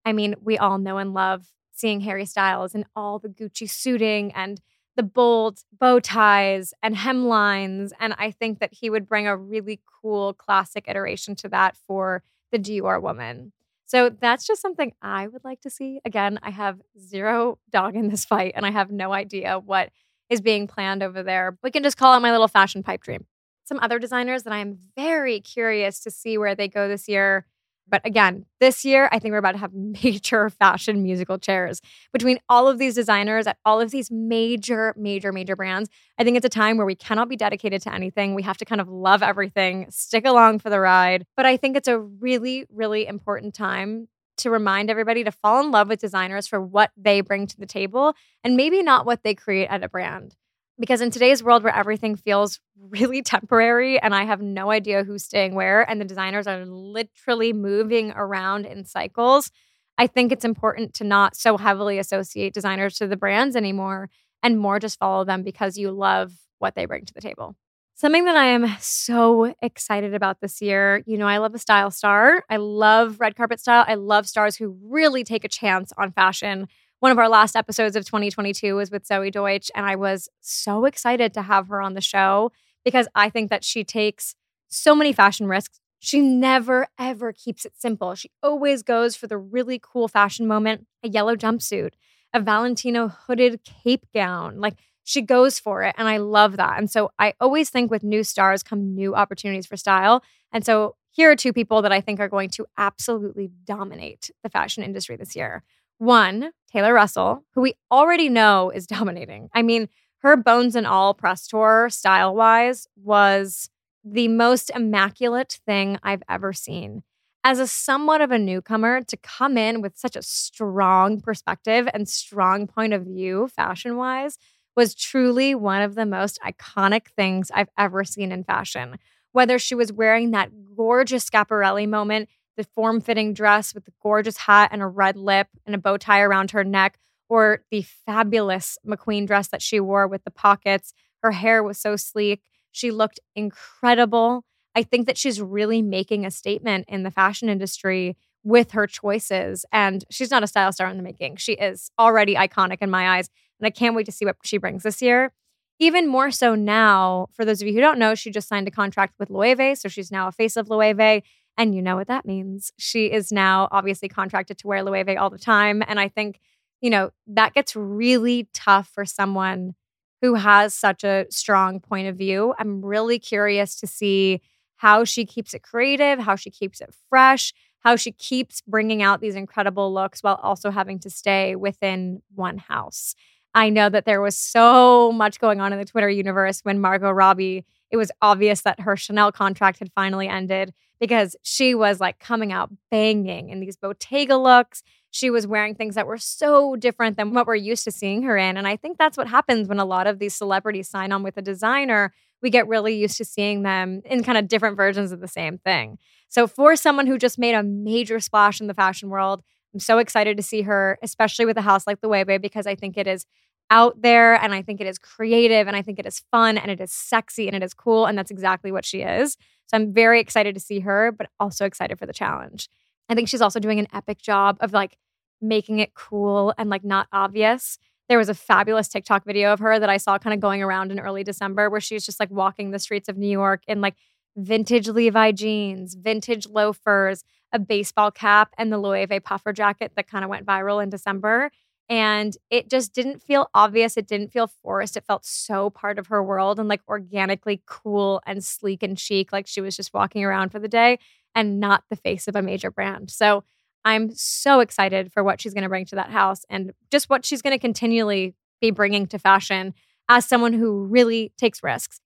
I 0.07 0.13
mean, 0.13 0.35
we 0.41 0.57
all 0.57 0.79
know 0.79 0.97
and 0.99 1.13
love 1.13 1.47
seeing 1.75 2.01
Harry 2.01 2.25
Styles 2.25 2.75
and 2.75 2.85
all 2.97 3.19
the 3.19 3.29
Gucci 3.29 3.69
suiting 3.69 4.33
and 4.33 4.61
the 4.97 5.03
bold 5.03 5.61
bow 5.79 5.99
ties 5.99 6.73
and 6.83 6.97
hemlines. 6.97 7.91
And 7.99 8.15
I 8.17 8.31
think 8.31 8.61
that 8.61 8.73
he 8.73 8.89
would 8.89 9.09
bring 9.09 9.27
a 9.27 9.37
really 9.37 9.81
cool 10.01 10.33
classic 10.35 10.85
iteration 10.89 11.35
to 11.37 11.49
that 11.49 11.77
for 11.77 12.23
the 12.53 12.59
Dior 12.59 13.03
woman. 13.03 13.53
So 13.87 14.09
that's 14.09 14.47
just 14.47 14.63
something 14.63 14.93
I 15.03 15.27
would 15.27 15.45
like 15.45 15.61
to 15.63 15.71
see. 15.71 16.01
Again, 16.05 16.39
I 16.43 16.51
have 16.51 16.81
zero 16.99 17.59
dog 17.71 17.97
in 17.97 18.09
this 18.09 18.25
fight 18.25 18.53
and 18.57 18.65
I 18.65 18.71
have 18.71 18.91
no 18.91 19.13
idea 19.13 19.59
what 19.59 19.91
is 20.31 20.41
being 20.41 20.67
planned 20.67 21.03
over 21.03 21.23
there. 21.23 21.59
We 21.63 21.71
can 21.71 21.83
just 21.83 21.97
call 21.97 22.17
it 22.17 22.21
my 22.21 22.31
little 22.31 22.49
fashion 22.49 22.83
pipe 22.83 23.03
dream. 23.03 23.27
Some 23.65 23.79
other 23.81 23.99
designers 23.99 24.45
that 24.45 24.53
I'm 24.53 24.79
very 24.97 25.41
curious 25.41 26.01
to 26.01 26.11
see 26.11 26.39
where 26.39 26.55
they 26.55 26.69
go 26.69 26.89
this 26.89 27.09
year 27.09 27.47
but 27.89 28.01
again, 28.05 28.47
this 28.61 28.85
year, 28.85 29.09
I 29.13 29.19
think 29.19 29.33
we're 29.33 29.39
about 29.39 29.53
to 29.53 29.59
have 29.59 29.73
major 30.05 30.51
fashion 30.51 31.03
musical 31.03 31.39
chairs 31.39 31.81
between 32.13 32.39
all 32.49 32.69
of 32.69 32.79
these 32.79 32.95
designers 32.95 33.47
at 33.47 33.59
all 33.65 33.81
of 33.81 33.91
these 33.91 34.11
major, 34.11 34.95
major, 34.97 35.33
major 35.33 35.57
brands. 35.57 35.91
I 36.19 36.25
think 36.25 36.37
it's 36.37 36.47
a 36.47 36.51
time 36.51 36.77
where 36.77 36.87
we 36.87 36.95
cannot 36.95 37.29
be 37.29 37.37
dedicated 37.37 37.83
to 37.83 37.95
anything. 37.95 38.35
We 38.35 38.43
have 38.43 38.57
to 38.59 38.65
kind 38.65 38.81
of 38.81 38.89
love 38.89 39.23
everything, 39.23 39.87
stick 39.91 40.25
along 40.25 40.61
for 40.61 40.71
the 40.71 40.81
ride. 40.81 41.25
But 41.37 41.47
I 41.47 41.57
think 41.57 41.77
it's 41.77 41.89
a 41.89 41.99
really, 41.99 42.67
really 42.71 43.07
important 43.07 43.55
time 43.55 44.09
to 44.37 44.51
remind 44.51 44.91
everybody 44.91 45.25
to 45.25 45.31
fall 45.31 45.65
in 45.65 45.71
love 45.71 45.89
with 45.89 46.01
designers 46.01 46.47
for 46.47 46.61
what 46.61 46.91
they 46.97 47.21
bring 47.21 47.47
to 47.47 47.57
the 47.57 47.67
table 47.67 48.15
and 48.43 48.57
maybe 48.57 48.83
not 48.83 49.07
what 49.07 49.23
they 49.23 49.35
create 49.35 49.67
at 49.67 49.85
a 49.85 49.89
brand. 49.89 50.35
Because 50.79 51.01
in 51.01 51.11
today's 51.11 51.43
world 51.43 51.63
where 51.63 51.75
everything 51.75 52.17
feels 52.17 52.59
really 52.77 53.23
temporary 53.23 54.01
and 54.01 54.15
I 54.15 54.25
have 54.25 54.43
no 54.43 54.71
idea 54.71 55.05
who's 55.05 55.25
staying 55.25 55.55
where, 55.55 55.89
and 55.89 56.01
the 56.01 56.05
designers 56.05 56.47
are 56.47 56.65
literally 56.67 57.53
moving 57.53 58.11
around 58.11 58.67
in 58.67 58.85
cycles, 58.85 59.51
I 59.99 60.09
think 60.09 60.33
it's 60.33 60.45
important 60.45 60.95
to 60.95 61.05
not 61.05 61.37
so 61.37 61.57
heavily 61.57 61.99
associate 61.99 62.53
designers 62.53 62.97
to 62.97 63.07
the 63.07 63.17
brands 63.17 63.55
anymore 63.55 64.11
and 64.43 64.59
more 64.59 64.81
just 64.81 64.99
follow 64.99 65.25
them 65.25 65.45
because 65.45 65.79
you 65.79 65.93
love 65.93 66.33
what 66.59 66.75
they 66.75 66.87
bring 66.87 67.05
to 67.05 67.15
the 67.15 67.21
table. 67.21 67.55
Something 67.95 68.25
that 68.25 68.37
I 68.37 68.47
am 68.47 68.67
so 68.81 69.55
excited 69.63 70.15
about 70.15 70.41
this 70.41 70.61
year, 70.61 71.05
you 71.07 71.17
know, 71.17 71.29
I 71.29 71.39
love 71.39 71.55
a 71.55 71.61
style 71.61 71.93
star. 71.93 72.43
I 72.51 72.57
love 72.57 73.21
red 73.21 73.37
carpet 73.37 73.61
style. 73.61 73.85
I 73.87 73.95
love 73.95 74.27
stars 74.27 74.57
who 74.57 74.77
really 74.83 75.23
take 75.23 75.45
a 75.45 75.49
chance 75.49 75.93
on 75.97 76.11
fashion 76.11 76.67
one 77.05 77.13
of 77.13 77.19
our 77.19 77.29
last 77.29 77.55
episodes 77.55 77.97
of 77.97 78.07
2022 78.07 78.77
was 78.77 78.91
with 78.91 79.07
Zoey 79.07 79.31
Deutch. 79.31 79.71
and 79.75 79.85
I 79.85 79.95
was 79.95 80.27
so 80.41 80.87
excited 80.87 81.35
to 81.35 81.43
have 81.43 81.69
her 81.69 81.83
on 81.83 81.93
the 81.93 82.01
show 82.01 82.51
because 82.83 83.09
I 83.15 83.29
think 83.29 83.51
that 83.51 83.63
she 83.63 83.85
takes 83.85 84.35
so 84.69 84.95
many 84.95 85.13
fashion 85.13 85.47
risks. 85.47 85.81
She 85.99 86.23
never, 86.23 86.87
ever 86.99 87.35
keeps 87.35 87.67
it 87.67 87.75
simple. 87.77 88.15
She 88.15 88.31
always 88.43 88.83
goes 88.83 89.17
for 89.17 89.27
the 89.27 89.37
really 89.37 89.79
cool 89.79 90.09
fashion 90.09 90.47
moment 90.47 90.87
a 91.03 91.11
yellow 91.11 91.37
jumpsuit, 91.37 91.91
a 92.33 92.41
Valentino 92.41 93.09
hooded 93.09 93.61
cape 93.65 94.07
gown. 94.15 94.59
Like 94.59 94.79
she 95.03 95.21
goes 95.21 95.59
for 95.59 95.83
it. 95.83 95.95
And 95.99 96.09
I 96.09 96.17
love 96.17 96.57
that. 96.57 96.79
And 96.79 96.91
so 96.91 97.11
I 97.19 97.35
always 97.39 97.69
think 97.69 97.91
with 97.91 98.03
new 98.03 98.25
stars 98.25 98.63
come 98.63 98.95
new 98.95 99.15
opportunities 99.15 99.67
for 99.67 99.77
style. 99.77 100.23
And 100.53 100.65
so 100.65 100.97
here 101.11 101.31
are 101.31 101.37
two 101.37 101.53
people 101.53 101.83
that 101.83 101.93
I 101.93 102.01
think 102.01 102.19
are 102.19 102.31
going 102.31 102.49
to 102.51 102.65
absolutely 102.79 103.51
dominate 103.67 104.31
the 104.43 104.49
fashion 104.49 104.83
industry 104.83 105.17
this 105.17 105.37
year. 105.37 105.63
One, 105.99 106.51
Taylor 106.71 106.95
Russell, 106.95 107.45
who 107.55 107.61
we 107.61 107.75
already 107.91 108.29
know 108.29 108.71
is 108.71 108.87
dominating. 108.89 109.49
I 109.55 109.63
mean, 109.63 109.89
her 110.19 110.37
Bones 110.37 110.75
and 110.75 110.87
All 110.87 111.15
press 111.15 111.47
tour, 111.47 111.89
style 111.91 112.35
wise, 112.35 112.87
was 112.97 113.69
the 114.05 114.29
most 114.29 114.71
immaculate 114.75 115.61
thing 115.67 115.99
I've 116.03 116.23
ever 116.29 116.53
seen. 116.53 117.03
As 117.43 117.59
a 117.59 117.67
somewhat 117.67 118.23
of 118.23 118.31
a 118.31 118.39
newcomer, 118.39 119.03
to 119.03 119.17
come 119.19 119.59
in 119.59 119.83
with 119.83 119.99
such 119.99 120.17
a 120.17 120.23
strong 120.23 121.21
perspective 121.21 121.89
and 121.93 122.09
strong 122.09 122.67
point 122.67 122.95
of 122.95 123.03
view, 123.05 123.49
fashion 123.49 123.97
wise, 123.97 124.39
was 124.77 124.95
truly 124.95 125.55
one 125.55 125.83
of 125.83 125.95
the 125.95 126.07
most 126.07 126.39
iconic 126.45 127.09
things 127.17 127.51
I've 127.55 127.69
ever 127.79 128.03
seen 128.03 128.33
in 128.33 128.45
fashion. 128.45 128.97
Whether 129.33 129.59
she 129.59 129.75
was 129.75 129.93
wearing 129.93 130.31
that 130.31 130.51
gorgeous 130.75 131.29
Schiaparelli 131.29 131.89
moment, 131.89 132.29
the 132.57 132.65
form 132.65 133.01
fitting 133.01 133.35
dress 133.35 133.75
with 133.75 133.85
the 133.85 133.93
gorgeous 134.03 134.37
hat 134.37 134.71
and 134.73 134.83
a 134.83 134.87
red 134.87 135.17
lip 135.17 135.49
and 135.67 135.75
a 135.75 135.79
bow 135.79 135.97
tie 135.97 136.21
around 136.21 136.53
her 136.53 136.65
neck, 136.65 136.99
or 137.29 137.65
the 137.71 137.83
fabulous 137.83 138.79
McQueen 138.87 139.27
dress 139.27 139.49
that 139.49 139.63
she 139.63 139.81
wore 139.81 140.07
with 140.07 140.25
the 140.25 140.31
pockets. 140.31 140.93
Her 141.23 141.33
hair 141.33 141.63
was 141.63 141.79
so 141.79 141.97
sleek. 141.97 142.43
She 142.71 142.91
looked 142.91 143.21
incredible. 143.35 144.45
I 144.75 144.83
think 144.83 145.07
that 145.07 145.17
she's 145.17 145.41
really 145.41 145.83
making 145.83 146.27
a 146.27 146.31
statement 146.31 146.85
in 146.89 147.03
the 147.03 147.11
fashion 147.11 147.49
industry 147.49 148.17
with 148.43 148.73
her 148.73 148.87
choices. 148.87 149.65
And 149.73 150.05
she's 150.11 150.31
not 150.31 150.43
a 150.43 150.47
style 150.47 150.73
star 150.73 150.89
in 150.89 150.97
the 150.97 151.03
making. 151.03 151.37
She 151.37 151.53
is 151.55 151.91
already 151.99 152.35
iconic 152.35 152.79
in 152.81 152.91
my 152.91 153.17
eyes. 153.17 153.31
And 153.59 153.67
I 153.67 153.71
can't 153.71 153.95
wait 153.95 154.07
to 154.07 154.13
see 154.13 154.27
what 154.27 154.37
she 154.45 154.59
brings 154.59 154.83
this 154.83 155.01
year. 155.01 155.33
Even 155.79 156.07
more 156.07 156.31
so 156.31 156.55
now, 156.55 157.29
for 157.33 157.45
those 157.45 157.63
of 157.63 157.67
you 157.67 157.75
who 157.75 157.81
don't 157.81 157.99
know, 157.99 158.15
she 158.15 158.31
just 158.31 158.49
signed 158.49 158.69
a 158.69 158.71
contract 158.71 159.15
with 159.19 159.31
Loewe. 159.31 159.75
So 159.77 159.89
she's 159.89 160.13
now 160.13 160.29
a 160.29 160.33
face 160.33 160.57
of 160.57 160.69
Loewe. 160.69 161.23
And 161.57 161.75
you 161.75 161.83
know 161.83 161.97
what 161.97 162.09
that 162.09 162.27
means. 162.27 162.73
She 162.79 163.07
is 163.07 163.31
now 163.31 163.69
obviously 163.71 164.09
contracted 164.09 164.59
to 164.59 164.67
wear 164.67 164.83
Loewe 164.83 165.17
all 165.17 165.31
the 165.31 165.39
time. 165.39 165.83
And 165.87 166.01
I 166.01 166.09
think, 166.09 166.41
you 166.81 166.91
know, 166.91 167.11
that 167.29 167.55
gets 167.55 167.77
really 167.77 168.49
tough 168.53 168.89
for 168.89 169.05
someone 169.05 169.75
who 170.21 170.35
has 170.35 170.75
such 170.75 171.05
a 171.05 171.27
strong 171.31 171.81
point 171.81 172.09
of 172.09 172.17
view. 172.17 172.55
I'm 172.59 172.85
really 172.85 173.19
curious 173.19 173.79
to 173.81 173.87
see 173.87 174.41
how 174.77 175.05
she 175.05 175.25
keeps 175.25 175.55
it 175.55 175.63
creative, 175.63 176.19
how 176.19 176.37
she 176.37 176.51
keeps 176.51 176.81
it 176.81 176.95
fresh, 177.09 177.53
how 177.81 177.97
she 177.97 178.11
keeps 178.11 178.63
bringing 178.63 179.03
out 179.03 179.21
these 179.21 179.37
incredible 179.37 179.93
looks 179.93 180.23
while 180.23 180.41
also 180.43 180.71
having 180.71 180.99
to 181.01 181.11
stay 181.11 181.55
within 181.55 182.23
one 182.35 182.59
house. 182.59 183.15
I 183.55 183.69
know 183.69 183.89
that 183.89 184.05
there 184.05 184.21
was 184.21 184.37
so 184.37 185.13
much 185.13 185.39
going 185.39 185.61
on 185.61 185.73
in 185.73 185.79
the 185.79 185.85
Twitter 185.85 186.09
universe 186.09 186.61
when 186.63 186.81
Margot 186.81 187.11
Robbie, 187.11 187.65
it 187.91 187.97
was 187.97 188.11
obvious 188.21 188.63
that 188.63 188.81
her 188.81 188.97
Chanel 188.97 189.31
contract 189.31 189.79
had 189.79 189.93
finally 189.95 190.27
ended 190.27 190.73
because 191.01 191.37
she 191.43 191.75
was 191.75 192.01
like 192.01 192.19
coming 192.19 192.53
out 192.53 192.71
banging 192.91 193.51
in 193.51 193.61
these 193.61 193.77
Bottega 193.77 194.37
looks. 194.37 194.83
She 195.11 195.31
was 195.31 195.47
wearing 195.47 195.75
things 195.75 195.95
that 195.95 196.07
were 196.07 196.19
so 196.19 196.77
different 196.77 197.17
than 197.17 197.33
what 197.33 197.47
we're 197.47 197.55
used 197.55 197.85
to 197.85 197.93
seeing 197.93 198.23
her 198.23 198.37
in. 198.37 198.57
And 198.57 198.67
I 198.67 198.77
think 198.77 198.99
that's 198.99 199.17
what 199.17 199.29
happens 199.29 199.69
when 199.69 199.79
a 199.79 199.85
lot 199.85 200.07
of 200.07 200.19
these 200.19 200.35
celebrities 200.35 200.89
sign 200.89 201.13
on 201.13 201.23
with 201.23 201.37
a 201.37 201.43
designer. 201.43 202.13
We 202.43 202.51
get 202.51 202.69
really 202.69 202.95
used 202.95 203.17
to 203.19 203.25
seeing 203.25 203.63
them 203.63 204.03
in 204.05 204.25
kind 204.25 204.37
of 204.39 204.49
different 204.49 204.77
versions 204.77 205.13
of 205.13 205.21
the 205.21 205.29
same 205.29 205.59
thing. 205.59 205.99
So, 206.29 206.47
for 206.47 206.75
someone 206.75 207.07
who 207.07 207.17
just 207.17 207.39
made 207.39 207.55
a 207.55 207.63
major 207.63 208.19
splash 208.19 208.61
in 208.61 208.67
the 208.67 208.75
fashion 208.75 209.09
world, 209.09 209.43
I'm 209.73 209.81
so 209.81 209.99
excited 209.99 210.37
to 210.37 210.43
see 210.43 210.63
her, 210.63 210.99
especially 211.03 211.47
with 211.47 211.57
a 211.57 211.63
house 211.63 211.87
like 211.87 212.01
the 212.01 212.09
Loewe, 212.09 212.41
because 212.41 212.67
I 212.67 212.75
think 212.75 212.97
it 212.97 213.07
is 213.07 213.25
out 213.71 214.03
there 214.03 214.35
and 214.35 214.55
I 214.55 214.63
think 214.63 214.81
it 214.81 214.87
is 214.87 214.99
creative 214.99 215.67
and 215.67 215.77
I 215.77 215.83
think 215.83 215.99
it 215.99 216.07
is 216.07 216.23
fun 216.31 216.59
and 216.59 216.71
it 216.71 216.81
is 216.81 216.93
sexy 216.93 217.47
and 217.47 217.57
it 217.57 217.63
is 217.63 217.75
cool. 217.75 218.07
And 218.07 218.17
that's 218.17 218.31
exactly 218.31 218.71
what 218.71 218.85
she 218.85 219.03
is. 219.03 219.37
So 219.67 219.77
I'm 219.77 219.93
very 219.93 220.21
excited 220.21 220.55
to 220.55 220.61
see 220.61 220.81
her, 220.81 221.13
but 221.13 221.29
also 221.41 221.65
excited 221.65 221.99
for 221.99 222.07
the 222.07 222.13
challenge. 222.13 222.69
I 223.09 223.15
think 223.15 223.29
she's 223.29 223.43
also 223.43 223.61
doing 223.61 223.79
an 223.79 223.89
epic 223.93 224.19
job 224.19 224.57
of 224.61 224.73
like 224.73 224.97
making 225.41 225.79
it 225.79 225.95
cool 225.95 226.55
and 226.59 226.71
like 226.71 226.85
not 226.85 227.09
obvious. 227.13 227.79
There 228.09 228.19
was 228.19 228.29
a 228.29 228.35
fabulous 228.35 228.89
TikTok 228.89 229.25
video 229.25 229.53
of 229.53 229.61
her 229.61 229.79
that 229.79 229.89
I 229.89 229.97
saw 229.97 230.19
kind 230.19 230.35
of 230.35 230.41
going 230.41 230.63
around 230.63 230.93
in 230.93 231.01
early 231.01 231.25
December 231.25 231.71
where 231.71 231.81
she's 231.81 232.05
just 232.05 232.21
like 232.21 232.31
walking 232.31 232.71
the 232.71 232.79
streets 232.79 233.09
of 233.09 233.17
New 233.17 233.29
York 233.29 233.63
in 233.67 233.81
like 233.81 233.95
vintage 234.37 234.89
Levi 234.89 235.33
jeans, 235.33 235.95
vintage 235.95 236.47
loafers, 236.47 237.25
a 237.53 237.59
baseball 237.59 238.11
cap, 238.11 238.53
and 238.59 238.73
the 238.73 238.79
Loewe 238.79 239.21
puffer 239.21 239.53
jacket 239.53 239.93
that 239.97 240.09
kind 240.09 240.25
of 240.25 240.31
went 240.31 240.45
viral 240.45 240.83
in 240.83 240.91
December. 240.91 241.51
And 241.89 242.37
it 242.51 242.71
just 242.71 242.95
didn't 242.95 243.23
feel 243.23 243.51
obvious. 243.55 243.97
It 243.97 244.07
didn't 244.07 244.33
feel 244.33 244.47
forced. 244.47 244.97
It 244.97 245.05
felt 245.05 245.27
so 245.27 245.69
part 245.69 245.99
of 245.99 246.07
her 246.07 246.23
world 246.23 246.59
and 246.59 246.69
like 246.69 246.81
organically 246.89 247.63
cool 247.67 248.23
and 248.27 248.43
sleek 248.43 248.83
and 248.83 248.99
chic, 248.99 249.33
like 249.33 249.47
she 249.47 249.61
was 249.61 249.77
just 249.77 249.93
walking 249.93 250.25
around 250.25 250.51
for 250.51 250.59
the 250.59 250.69
day 250.69 250.99
and 251.35 251.61
not 251.61 251.85
the 251.91 251.97
face 251.97 252.27
of 252.27 252.37
a 252.37 252.43
major 252.43 252.71
brand. 252.71 253.11
So 253.11 253.45
I'm 253.85 254.15
so 254.15 254.61
excited 254.61 255.13
for 255.13 255.23
what 255.23 255.41
she's 255.41 255.53
going 255.53 255.63
to 255.63 255.69
bring 255.69 255.85
to 255.87 255.97
that 255.97 256.11
house 256.11 256.45
and 256.49 256.73
just 256.91 257.11
what 257.11 257.27
she's 257.27 257.43
going 257.43 257.53
to 257.55 257.59
continually 257.59 258.35
be 258.61 258.71
bringing 258.71 259.07
to 259.09 259.19
fashion 259.19 259.75
as 260.09 260.27
someone 260.27 260.55
who 260.55 260.85
really 260.85 261.33
takes 261.37 261.63
risks. 261.63 262.01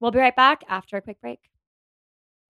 We'll 0.00 0.10
be 0.10 0.18
right 0.18 0.34
back 0.34 0.64
after 0.68 0.96
a 0.96 1.02
quick 1.02 1.20
break. 1.20 1.50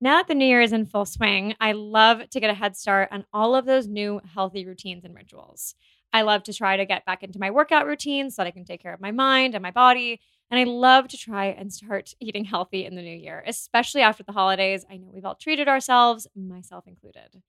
Now 0.00 0.16
that 0.16 0.28
the 0.28 0.34
new 0.34 0.46
year 0.46 0.62
is 0.62 0.72
in 0.72 0.86
full 0.86 1.04
swing, 1.04 1.54
I 1.60 1.72
love 1.72 2.30
to 2.30 2.40
get 2.40 2.48
a 2.48 2.54
head 2.54 2.76
start 2.76 3.10
on 3.12 3.26
all 3.34 3.54
of 3.54 3.66
those 3.66 3.86
new 3.86 4.20
healthy 4.32 4.64
routines 4.64 5.04
and 5.04 5.14
rituals. 5.14 5.74
I 6.12 6.22
love 6.22 6.42
to 6.44 6.52
try 6.52 6.76
to 6.76 6.84
get 6.84 7.04
back 7.04 7.22
into 7.22 7.38
my 7.38 7.50
workout 7.50 7.86
routine 7.86 8.30
so 8.30 8.42
that 8.42 8.48
I 8.48 8.50
can 8.50 8.64
take 8.64 8.82
care 8.82 8.94
of 8.94 9.00
my 9.00 9.10
mind 9.12 9.54
and 9.54 9.62
my 9.62 9.70
body. 9.70 10.20
And 10.50 10.58
I 10.58 10.64
love 10.64 11.08
to 11.08 11.16
try 11.16 11.46
and 11.46 11.72
start 11.72 12.14
eating 12.20 12.44
healthy 12.44 12.84
in 12.84 12.96
the 12.96 13.02
new 13.02 13.16
year, 13.16 13.42
especially 13.46 14.02
after 14.02 14.22
the 14.22 14.32
holidays. 14.32 14.84
I 14.90 14.96
know 14.96 15.10
we've 15.12 15.24
all 15.24 15.36
treated 15.36 15.68
ourselves, 15.68 16.26
myself 16.34 16.86
included. 16.86 17.42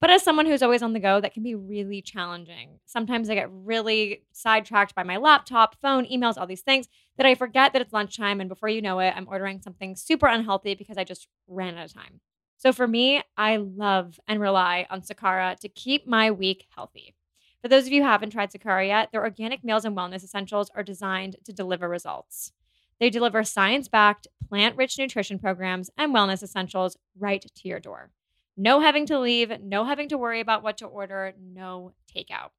But 0.00 0.08
as 0.10 0.22
someone 0.22 0.46
who's 0.46 0.62
always 0.62 0.82
on 0.82 0.94
the 0.94 1.00
go, 1.00 1.20
that 1.20 1.34
can 1.34 1.42
be 1.42 1.54
really 1.54 2.00
challenging. 2.00 2.80
Sometimes 2.86 3.28
I 3.28 3.34
get 3.34 3.50
really 3.52 4.22
sidetracked 4.32 4.94
by 4.94 5.02
my 5.02 5.18
laptop, 5.18 5.76
phone, 5.82 6.06
emails, 6.06 6.38
all 6.38 6.46
these 6.46 6.62
things 6.62 6.88
that 7.18 7.26
I 7.26 7.34
forget 7.34 7.74
that 7.74 7.82
it's 7.82 7.92
lunchtime. 7.92 8.40
And 8.40 8.48
before 8.48 8.70
you 8.70 8.80
know 8.80 8.98
it, 9.00 9.12
I'm 9.14 9.28
ordering 9.28 9.60
something 9.60 9.94
super 9.94 10.26
unhealthy 10.26 10.74
because 10.74 10.96
I 10.96 11.04
just 11.04 11.28
ran 11.46 11.76
out 11.76 11.84
of 11.84 11.92
time. 11.92 12.20
So 12.56 12.72
for 12.72 12.88
me, 12.88 13.22
I 13.36 13.56
love 13.56 14.18
and 14.26 14.40
rely 14.40 14.86
on 14.88 15.02
Sakara 15.02 15.58
to 15.60 15.68
keep 15.68 16.06
my 16.06 16.30
week 16.30 16.66
healthy. 16.74 17.14
For 17.62 17.68
those 17.68 17.86
of 17.86 17.92
you 17.92 18.02
who 18.02 18.08
haven't 18.08 18.30
tried 18.30 18.50
Sakara 18.50 18.86
yet, 18.86 19.10
their 19.12 19.22
organic 19.22 19.62
meals 19.62 19.84
and 19.84 19.96
wellness 19.96 20.24
essentials 20.24 20.70
are 20.74 20.82
designed 20.82 21.36
to 21.44 21.52
deliver 21.52 21.88
results. 21.88 22.52
They 22.98 23.10
deliver 23.10 23.44
science 23.44 23.88
backed, 23.88 24.28
plant 24.48 24.76
rich 24.76 24.98
nutrition 24.98 25.38
programs 25.38 25.90
and 25.96 26.14
wellness 26.14 26.42
essentials 26.42 26.96
right 27.18 27.42
to 27.42 27.68
your 27.68 27.80
door. 27.80 28.10
No 28.56 28.80
having 28.80 29.06
to 29.06 29.18
leave, 29.18 29.52
no 29.62 29.84
having 29.84 30.08
to 30.08 30.18
worry 30.18 30.40
about 30.40 30.62
what 30.62 30.78
to 30.78 30.86
order, 30.86 31.34
no 31.40 31.92
takeout. 32.14 32.50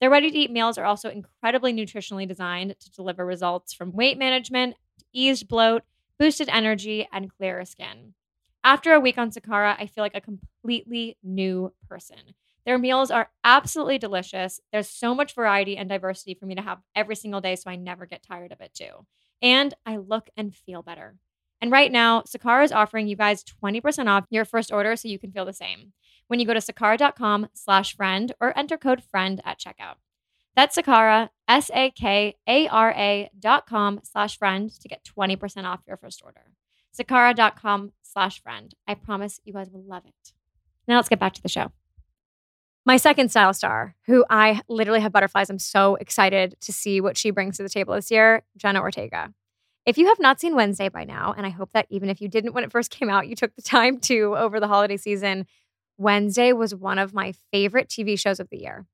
Their 0.00 0.10
ready 0.10 0.30
to 0.30 0.36
eat 0.36 0.50
meals 0.50 0.78
are 0.78 0.84
also 0.84 1.10
incredibly 1.10 1.72
nutritionally 1.72 2.26
designed 2.26 2.74
to 2.78 2.90
deliver 2.90 3.24
results 3.26 3.72
from 3.72 3.92
weight 3.92 4.18
management 4.18 4.76
eased 5.12 5.48
bloat, 5.48 5.82
boosted 6.18 6.48
energy, 6.48 7.08
and 7.12 7.30
clearer 7.30 7.64
skin. 7.64 8.14
After 8.62 8.92
a 8.92 9.00
week 9.00 9.18
on 9.18 9.30
Sakara, 9.30 9.76
I 9.78 9.86
feel 9.86 10.04
like 10.04 10.14
a 10.14 10.20
completely 10.20 11.16
new 11.22 11.72
person. 11.88 12.18
Their 12.66 12.78
meals 12.78 13.10
are 13.10 13.30
absolutely 13.44 13.98
delicious. 13.98 14.60
There's 14.72 14.88
so 14.88 15.14
much 15.14 15.34
variety 15.34 15.76
and 15.76 15.88
diversity 15.88 16.34
for 16.34 16.46
me 16.46 16.54
to 16.54 16.62
have 16.62 16.78
every 16.94 17.16
single 17.16 17.40
day, 17.40 17.56
so 17.56 17.70
I 17.70 17.76
never 17.76 18.06
get 18.06 18.22
tired 18.22 18.52
of 18.52 18.60
it 18.60 18.74
too. 18.74 19.06
And 19.42 19.74
I 19.86 19.96
look 19.96 20.28
and 20.36 20.54
feel 20.54 20.82
better. 20.82 21.16
And 21.60 21.70
right 21.70 21.92
now, 21.92 22.22
Sakara 22.22 22.64
is 22.64 22.72
offering 22.72 23.06
you 23.08 23.16
guys 23.16 23.44
20% 23.62 24.08
off 24.08 24.24
your 24.30 24.44
first 24.44 24.72
order 24.72 24.96
so 24.96 25.08
you 25.08 25.18
can 25.18 25.32
feel 25.32 25.44
the 25.44 25.52
same. 25.52 25.92
When 26.28 26.40
you 26.40 26.46
go 26.46 26.54
to 26.54 26.60
sakara.com 26.60 27.48
slash 27.54 27.96
friend 27.96 28.32
or 28.40 28.56
enter 28.56 28.78
code 28.78 29.02
friend 29.02 29.40
at 29.44 29.58
checkout. 29.58 29.96
That's 30.56 30.76
Sakara, 30.76 31.28
S-A-K-A-R-A 31.48 33.30
dot 33.38 33.66
com 33.66 34.00
slash 34.02 34.38
friend 34.38 34.70
to 34.80 34.88
get 34.88 35.04
20% 35.04 35.64
off 35.64 35.80
your 35.86 35.96
first 35.96 36.22
order. 36.24 36.52
Sakara.com 36.98 37.92
slash 38.02 38.42
friend. 38.42 38.74
I 38.86 38.94
promise 38.94 39.40
you 39.44 39.52
guys 39.52 39.70
will 39.70 39.84
love 39.84 40.04
it. 40.06 40.32
Now 40.88 40.96
let's 40.96 41.08
get 41.08 41.20
back 41.20 41.34
to 41.34 41.42
the 41.42 41.48
show. 41.48 41.72
My 42.90 42.96
second 42.96 43.28
style 43.28 43.54
star, 43.54 43.94
who 44.06 44.24
I 44.28 44.62
literally 44.68 44.98
have 44.98 45.12
butterflies, 45.12 45.48
I'm 45.48 45.60
so 45.60 45.94
excited 45.94 46.56
to 46.62 46.72
see 46.72 47.00
what 47.00 47.16
she 47.16 47.30
brings 47.30 47.56
to 47.56 47.62
the 47.62 47.68
table 47.68 47.94
this 47.94 48.10
year, 48.10 48.42
Jenna 48.56 48.80
Ortega. 48.80 49.32
If 49.86 49.96
you 49.96 50.08
have 50.08 50.18
not 50.18 50.40
seen 50.40 50.56
Wednesday 50.56 50.88
by 50.88 51.04
now, 51.04 51.32
and 51.36 51.46
I 51.46 51.50
hope 51.50 51.70
that 51.70 51.86
even 51.88 52.10
if 52.10 52.20
you 52.20 52.26
didn't 52.26 52.52
when 52.52 52.64
it 52.64 52.72
first 52.72 52.90
came 52.98 53.08
out, 53.08 53.28
you 53.28 53.36
took 53.36 53.54
the 53.54 53.62
time 53.62 54.00
to 54.00 54.34
over 54.36 54.58
the 54.58 54.66
holiday 54.66 54.96
season, 54.96 55.46
Wednesday 55.98 56.52
was 56.52 56.74
one 56.74 56.98
of 56.98 57.14
my 57.14 57.32
favorite 57.52 57.88
TV 57.88 58.18
shows 58.18 58.40
of 58.40 58.48
the 58.50 58.58
year. 58.58 58.86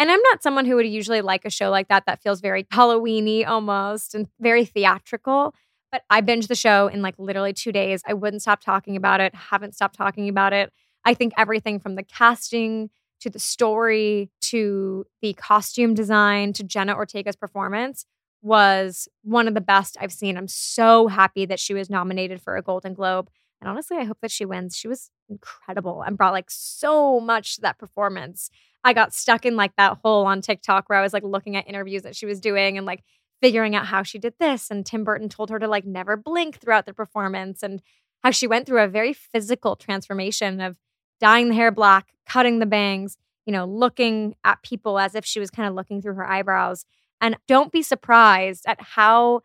And 0.00 0.10
I'm 0.10 0.20
not 0.32 0.42
someone 0.42 0.64
who 0.66 0.74
would 0.74 0.88
usually 0.88 1.20
like 1.20 1.44
a 1.44 1.50
show 1.50 1.70
like 1.70 1.86
that 1.86 2.06
that 2.06 2.20
feels 2.20 2.40
very 2.40 2.64
Halloweeny 2.64 3.46
almost 3.46 4.16
and 4.16 4.26
very 4.40 4.64
theatrical. 4.64 5.54
But 5.92 6.02
I 6.10 6.22
binged 6.22 6.48
the 6.48 6.56
show 6.56 6.88
in 6.88 7.02
like 7.02 7.14
literally 7.18 7.52
two 7.52 7.70
days. 7.70 8.02
I 8.04 8.14
wouldn't 8.14 8.42
stop 8.42 8.60
talking 8.60 8.96
about 8.96 9.20
it, 9.20 9.32
haven't 9.36 9.76
stopped 9.76 9.94
talking 9.94 10.28
about 10.28 10.52
it. 10.52 10.72
I 11.04 11.14
think 11.14 11.34
everything 11.36 11.78
from 11.78 11.94
the 11.94 12.02
casting 12.02 12.90
to 13.20 13.30
the 13.30 13.38
story 13.38 14.30
to 14.42 15.04
the 15.22 15.32
costume 15.34 15.94
design 15.94 16.52
to 16.54 16.62
Jenna 16.62 16.94
Ortega's 16.94 17.36
performance 17.36 18.04
was 18.42 19.08
one 19.22 19.48
of 19.48 19.54
the 19.54 19.60
best 19.60 19.96
I've 20.00 20.12
seen. 20.12 20.36
I'm 20.36 20.48
so 20.48 21.08
happy 21.08 21.44
that 21.46 21.58
she 21.58 21.74
was 21.74 21.90
nominated 21.90 22.40
for 22.40 22.56
a 22.56 22.62
Golden 22.62 22.94
Globe. 22.94 23.28
And 23.60 23.68
honestly, 23.68 23.96
I 23.96 24.04
hope 24.04 24.18
that 24.22 24.30
she 24.30 24.44
wins. 24.44 24.76
She 24.76 24.86
was 24.88 25.10
incredible 25.28 26.02
and 26.02 26.16
brought 26.16 26.32
like 26.32 26.50
so 26.50 27.18
much 27.18 27.56
to 27.56 27.62
that 27.62 27.78
performance. 27.78 28.50
I 28.84 28.92
got 28.92 29.12
stuck 29.12 29.44
in 29.44 29.56
like 29.56 29.74
that 29.76 29.98
hole 30.02 30.24
on 30.24 30.40
TikTok 30.40 30.88
where 30.88 30.98
I 30.98 31.02
was 31.02 31.12
like 31.12 31.24
looking 31.24 31.56
at 31.56 31.68
interviews 31.68 32.02
that 32.02 32.14
she 32.16 32.26
was 32.26 32.40
doing 32.40 32.78
and 32.78 32.86
like 32.86 33.02
figuring 33.40 33.74
out 33.74 33.86
how 33.86 34.02
she 34.04 34.18
did 34.18 34.34
this. 34.38 34.70
And 34.70 34.86
Tim 34.86 35.04
Burton 35.04 35.28
told 35.28 35.50
her 35.50 35.58
to 35.58 35.66
like 35.66 35.84
never 35.84 36.16
blink 36.16 36.58
throughout 36.58 36.86
the 36.86 36.94
performance 36.94 37.62
and 37.62 37.82
how 38.22 38.30
she 38.30 38.46
went 38.46 38.66
through 38.66 38.82
a 38.82 38.88
very 38.88 39.12
physical 39.12 39.76
transformation 39.76 40.60
of 40.60 40.76
dyeing 41.20 41.48
the 41.48 41.54
hair 41.54 41.70
black, 41.70 42.14
cutting 42.26 42.58
the 42.58 42.66
bangs, 42.66 43.16
you 43.46 43.52
know, 43.52 43.64
looking 43.64 44.34
at 44.44 44.62
people 44.62 44.98
as 44.98 45.14
if 45.14 45.24
she 45.24 45.40
was 45.40 45.50
kind 45.50 45.68
of 45.68 45.74
looking 45.74 46.02
through 46.02 46.14
her 46.14 46.28
eyebrows. 46.28 46.84
And 47.20 47.36
don't 47.46 47.72
be 47.72 47.82
surprised 47.82 48.64
at 48.66 48.80
how 48.80 49.40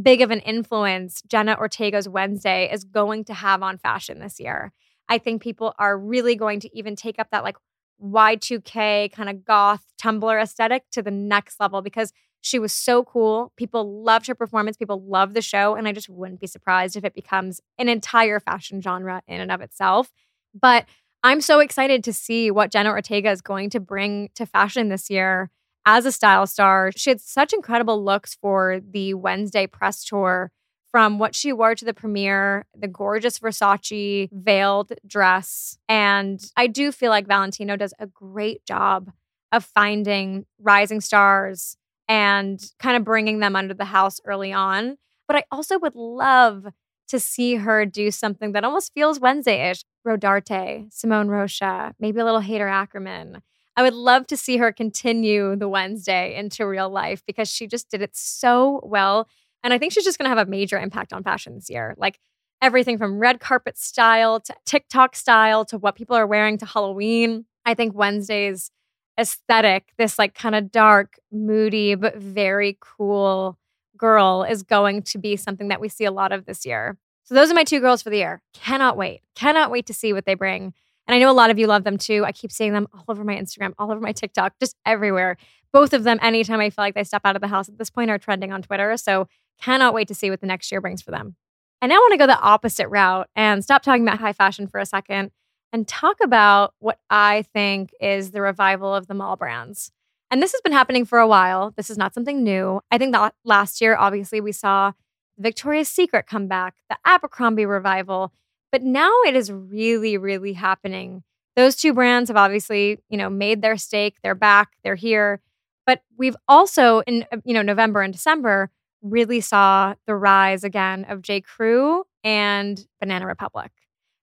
big 0.00 0.22
of 0.22 0.30
an 0.30 0.40
influence 0.40 1.22
Jenna 1.26 1.54
Ortega's 1.58 2.08
Wednesday 2.08 2.70
is 2.72 2.84
going 2.84 3.24
to 3.24 3.34
have 3.34 3.62
on 3.62 3.78
fashion 3.78 4.20
this 4.20 4.40
year. 4.40 4.72
I 5.08 5.18
think 5.18 5.42
people 5.42 5.74
are 5.78 5.98
really 5.98 6.36
going 6.36 6.60
to 6.60 6.76
even 6.76 6.96
take 6.96 7.18
up 7.18 7.28
that 7.30 7.44
like 7.44 7.56
Y2K 8.02 9.12
kind 9.12 9.28
of 9.28 9.44
goth 9.44 9.84
Tumblr 10.00 10.42
aesthetic 10.42 10.84
to 10.92 11.02
the 11.02 11.10
next 11.10 11.60
level 11.60 11.82
because 11.82 12.12
she 12.40 12.58
was 12.58 12.72
so 12.72 13.04
cool. 13.04 13.52
People 13.56 14.02
loved 14.02 14.26
her 14.26 14.34
performance, 14.34 14.76
people 14.76 15.02
loved 15.02 15.34
the 15.34 15.42
show. 15.42 15.74
And 15.74 15.86
I 15.86 15.92
just 15.92 16.08
wouldn't 16.08 16.40
be 16.40 16.46
surprised 16.46 16.96
if 16.96 17.04
it 17.04 17.14
becomes 17.14 17.60
an 17.78 17.88
entire 17.88 18.40
fashion 18.40 18.80
genre 18.80 19.22
in 19.28 19.40
and 19.40 19.52
of 19.52 19.60
itself. 19.60 20.10
But 20.58 20.86
I'm 21.24 21.40
so 21.40 21.60
excited 21.60 22.02
to 22.04 22.12
see 22.12 22.50
what 22.50 22.72
Jenna 22.72 22.90
Ortega 22.90 23.30
is 23.30 23.40
going 23.40 23.70
to 23.70 23.80
bring 23.80 24.30
to 24.34 24.44
fashion 24.44 24.88
this 24.88 25.08
year 25.08 25.50
as 25.86 26.04
a 26.04 26.12
style 26.12 26.46
star. 26.46 26.90
She 26.96 27.10
had 27.10 27.20
such 27.20 27.52
incredible 27.52 28.04
looks 28.04 28.34
for 28.34 28.80
the 28.80 29.14
Wednesday 29.14 29.66
press 29.68 30.04
tour 30.04 30.50
from 30.90 31.18
what 31.18 31.34
she 31.34 31.52
wore 31.52 31.74
to 31.74 31.84
the 31.84 31.94
premiere, 31.94 32.66
the 32.76 32.88
gorgeous 32.88 33.38
Versace 33.38 34.28
veiled 34.32 34.92
dress. 35.06 35.78
And 35.88 36.42
I 36.56 36.66
do 36.66 36.92
feel 36.92 37.10
like 37.10 37.26
Valentino 37.26 37.76
does 37.76 37.94
a 37.98 38.06
great 38.06 38.64
job 38.66 39.10
of 39.52 39.64
finding 39.64 40.44
rising 40.58 41.00
stars 41.00 41.76
and 42.08 42.60
kind 42.78 42.96
of 42.96 43.04
bringing 43.04 43.38
them 43.38 43.54
under 43.56 43.74
the 43.74 43.86
house 43.86 44.20
early 44.24 44.52
on. 44.52 44.98
But 45.28 45.36
I 45.36 45.44
also 45.50 45.78
would 45.78 45.94
love 45.94 46.66
to 47.08 47.20
see 47.20 47.56
her 47.56 47.84
do 47.84 48.10
something 48.10 48.52
that 48.52 48.64
almost 48.64 48.92
feels 48.94 49.20
Wednesday 49.20 49.70
ish. 49.70 49.84
Rodarte, 50.06 50.92
Simone 50.92 51.28
Rocha, 51.28 51.94
maybe 52.00 52.20
a 52.20 52.24
little 52.24 52.40
Haider 52.40 52.68
Ackermann. 52.70 53.40
I 53.76 53.82
would 53.82 53.94
love 53.94 54.26
to 54.28 54.36
see 54.36 54.58
her 54.58 54.72
continue 54.72 55.56
the 55.56 55.68
Wednesday 55.68 56.34
into 56.36 56.66
real 56.66 56.90
life 56.90 57.22
because 57.26 57.48
she 57.48 57.66
just 57.66 57.90
did 57.90 58.02
it 58.02 58.14
so 58.14 58.80
well. 58.82 59.28
And 59.62 59.72
I 59.72 59.78
think 59.78 59.92
she's 59.92 60.04
just 60.04 60.18
going 60.18 60.30
to 60.30 60.36
have 60.36 60.46
a 60.46 60.50
major 60.50 60.78
impact 60.78 61.12
on 61.12 61.22
fashion 61.22 61.54
this 61.54 61.70
year. 61.70 61.94
Like 61.96 62.18
everything 62.60 62.98
from 62.98 63.18
red 63.18 63.40
carpet 63.40 63.78
style 63.78 64.40
to 64.40 64.54
TikTok 64.66 65.16
style 65.16 65.64
to 65.66 65.78
what 65.78 65.94
people 65.94 66.16
are 66.16 66.26
wearing 66.26 66.58
to 66.58 66.66
Halloween. 66.66 67.46
I 67.64 67.74
think 67.74 67.94
Wednesday's 67.94 68.70
aesthetic, 69.18 69.92
this 69.98 70.18
like 70.18 70.34
kind 70.34 70.54
of 70.54 70.70
dark, 70.70 71.18
moody, 71.30 71.94
but 71.94 72.16
very 72.16 72.76
cool 72.80 73.58
girl 74.02 74.42
is 74.42 74.64
going 74.64 75.00
to 75.02 75.16
be 75.16 75.36
something 75.36 75.68
that 75.68 75.80
we 75.80 75.88
see 75.88 76.04
a 76.04 76.10
lot 76.10 76.32
of 76.32 76.44
this 76.44 76.66
year. 76.66 76.98
So 77.22 77.36
those 77.36 77.52
are 77.52 77.54
my 77.54 77.62
two 77.62 77.78
girls 77.78 78.02
for 78.02 78.10
the 78.10 78.16
year. 78.16 78.42
Cannot 78.52 78.96
wait. 78.96 79.20
Cannot 79.36 79.70
wait 79.70 79.86
to 79.86 79.94
see 79.94 80.12
what 80.12 80.26
they 80.26 80.34
bring. 80.34 80.74
And 81.06 81.14
I 81.14 81.20
know 81.20 81.30
a 81.30 81.32
lot 81.32 81.50
of 81.50 81.58
you 81.58 81.68
love 81.68 81.84
them 81.84 81.98
too. 81.98 82.24
I 82.24 82.32
keep 82.32 82.50
seeing 82.50 82.72
them 82.72 82.88
all 82.92 83.04
over 83.08 83.22
my 83.22 83.36
Instagram, 83.36 83.74
all 83.78 83.92
over 83.92 84.00
my 84.00 84.10
TikTok, 84.10 84.54
just 84.58 84.74
everywhere. 84.84 85.36
Both 85.72 85.92
of 85.92 86.02
them, 86.02 86.18
anytime 86.20 86.58
I 86.58 86.70
feel 86.70 86.84
like 86.84 86.96
they 86.96 87.04
step 87.04 87.22
out 87.24 87.36
of 87.36 87.42
the 87.42 87.48
house 87.48 87.68
at 87.68 87.78
this 87.78 87.90
point, 87.90 88.10
are 88.10 88.18
trending 88.18 88.52
on 88.52 88.60
Twitter. 88.60 88.96
So 88.96 89.28
cannot 89.60 89.94
wait 89.94 90.08
to 90.08 90.16
see 90.16 90.30
what 90.30 90.40
the 90.40 90.48
next 90.48 90.72
year 90.72 90.80
brings 90.80 91.00
for 91.00 91.12
them. 91.12 91.36
I 91.80 91.86
now 91.86 91.96
want 91.96 92.12
to 92.12 92.18
go 92.18 92.26
the 92.26 92.38
opposite 92.38 92.88
route 92.88 93.28
and 93.36 93.62
stop 93.62 93.82
talking 93.82 94.02
about 94.02 94.18
high 94.18 94.32
fashion 94.32 94.66
for 94.66 94.80
a 94.80 94.86
second 94.86 95.30
and 95.72 95.86
talk 95.86 96.16
about 96.20 96.74
what 96.80 96.98
I 97.08 97.42
think 97.52 97.94
is 98.00 98.32
the 98.32 98.40
revival 98.40 98.92
of 98.92 99.06
the 99.06 99.14
mall 99.14 99.36
brands. 99.36 99.92
And 100.32 100.42
this 100.42 100.52
has 100.52 100.62
been 100.62 100.72
happening 100.72 101.04
for 101.04 101.18
a 101.18 101.28
while. 101.28 101.74
This 101.76 101.90
is 101.90 101.98
not 101.98 102.14
something 102.14 102.42
new. 102.42 102.80
I 102.90 102.96
think 102.96 103.12
that 103.12 103.34
last 103.44 103.82
year, 103.82 103.94
obviously, 103.94 104.40
we 104.40 104.52
saw 104.52 104.92
Victoria's 105.36 105.90
Secret 105.90 106.26
come 106.26 106.48
back, 106.48 106.74
the 106.88 106.96
Abercrombie 107.04 107.66
revival, 107.66 108.32
but 108.70 108.82
now 108.82 109.12
it 109.26 109.36
is 109.36 109.52
really, 109.52 110.16
really 110.16 110.54
happening. 110.54 111.22
Those 111.54 111.76
two 111.76 111.92
brands 111.92 112.30
have 112.30 112.38
obviously, 112.38 112.98
you 113.10 113.18
know, 113.18 113.28
made 113.28 113.60
their 113.60 113.76
stake. 113.76 114.16
They're 114.22 114.34
back. 114.34 114.70
They're 114.82 114.94
here. 114.94 115.42
But 115.86 116.00
we've 116.16 116.36
also, 116.48 117.00
in 117.00 117.26
you 117.44 117.52
know, 117.52 117.60
November 117.60 118.00
and 118.00 118.10
December, 118.12 118.70
really 119.02 119.42
saw 119.42 119.96
the 120.06 120.14
rise 120.14 120.64
again 120.64 121.04
of 121.10 121.20
J. 121.20 121.42
Crew 121.42 122.04
and 122.24 122.86
Banana 123.00 123.26
Republic. 123.26 123.70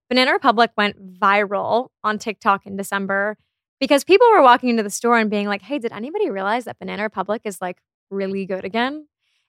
Banana 0.10 0.32
Republic 0.32 0.72
went 0.76 1.20
viral 1.20 1.90
on 2.04 2.18
TikTok 2.18 2.66
in 2.66 2.78
December 2.78 3.38
because 3.80 4.04
people 4.04 4.28
were 4.32 4.42
walking 4.42 4.70
into 4.70 4.84
the 4.84 4.90
store 4.90 5.18
and 5.18 5.30
being 5.30 5.48
like, 5.48 5.62
hey, 5.62 5.80
did 5.80 5.92
anybody 5.92 6.30
realize 6.30 6.66
that 6.66 6.80
Banana 6.80 7.04
Republic 7.04 7.42
is 7.46 7.62
like 7.62 7.78
really 8.10 8.46
good 8.46 8.66
again? 8.66 9.08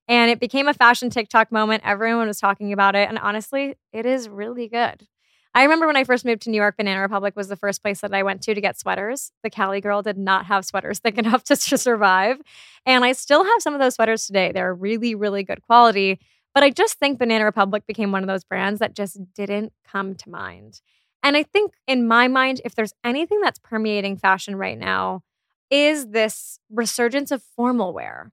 And 0.09 0.31
it 0.31 0.41
became 0.41 0.69
a 0.69 0.75
fashion 0.75 1.11
TikTok 1.11 1.53
moment. 1.53 1.83
Everyone 1.85 2.27
was 2.27 2.41
talking 2.41 2.73
about 2.73 2.97
it. 2.97 3.09
And 3.09 3.19
honestly, 3.19 3.77
it 3.93 4.07
is 4.07 4.29
really 4.29 4.69
good. 4.69 5.07
I 5.53 5.63
remember 5.63 5.87
when 5.87 5.97
I 5.97 6.05
first 6.05 6.25
moved 6.25 6.43
to 6.43 6.51
New 6.51 6.57
York, 6.57 6.77
Banana 6.77 7.01
Republic 7.01 7.35
was 7.35 7.49
the 7.49 7.57
first 7.57 7.83
place 7.83 8.01
that 8.01 8.15
I 8.15 8.23
went 8.23 8.41
to 8.43 8.55
to 8.55 8.61
get 8.61 8.79
sweaters. 8.79 9.33
The 9.43 9.51
Cali 9.51 9.81
girl 9.81 10.01
did 10.01 10.17
not 10.17 10.47
have 10.47 10.65
sweaters 10.65 11.01
thick 11.01 11.19
enough 11.19 11.43
to, 11.45 11.57
to 11.57 11.79
survive. 11.79 12.41
And 12.87 13.05
I 13.05 13.13
still 13.13 13.45
have 13.45 13.61
some 13.61 13.75
of 13.75 13.81
those 13.81 13.95
sweaters 13.95 14.27
today. 14.27 14.53
They're 14.53 14.75
really, 14.75 15.15
really 15.15 15.43
good 15.43 15.63
quality. 15.63 16.21
But 16.55 16.65
I 16.65 16.71
just 16.71 16.99
think 16.99 17.19
Banana 17.19 17.45
Republic 17.45 17.85
became 17.87 18.13
one 18.13 18.23
of 18.23 18.29
those 18.29 18.45
brands 18.45 18.81
that 18.81 18.95
just 18.95 19.19
didn't 19.35 19.73
come 19.87 20.15
to 20.17 20.31
mind. 20.31 20.81
And 21.23 21.37
I 21.37 21.43
think 21.43 21.73
in 21.87 22.09
my 22.09 22.29
mind, 22.29 22.61
if 22.65 22.75
there's 22.75 22.95
anything 23.05 23.41
that's 23.41 23.59
permeating 23.59 24.17
fashion 24.17 24.57
right 24.57 24.79
now, 24.79 25.23
is 25.71 26.09
this 26.09 26.59
resurgence 26.71 27.31
of 27.31 27.43
formal 27.57 27.93
wear. 27.93 28.33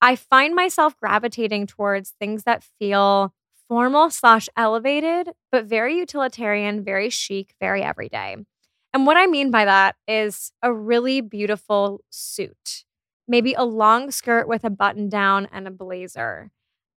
I 0.00 0.16
find 0.16 0.54
myself 0.54 0.96
gravitating 0.96 1.66
towards 1.66 2.14
things 2.20 2.44
that 2.44 2.62
feel 2.78 3.34
formal 3.68 4.10
slash 4.10 4.48
elevated, 4.56 5.30
but 5.50 5.64
very 5.64 5.96
utilitarian, 5.96 6.84
very 6.84 7.10
chic, 7.10 7.54
very 7.60 7.82
everyday. 7.82 8.36
And 8.92 9.06
what 9.06 9.16
I 9.16 9.26
mean 9.26 9.50
by 9.50 9.64
that 9.64 9.96
is 10.06 10.52
a 10.62 10.72
really 10.72 11.20
beautiful 11.20 12.00
suit, 12.10 12.84
maybe 13.26 13.54
a 13.54 13.64
long 13.64 14.10
skirt 14.10 14.46
with 14.46 14.64
a 14.64 14.70
button 14.70 15.08
down 15.08 15.48
and 15.50 15.66
a 15.66 15.72
blazer, 15.72 16.50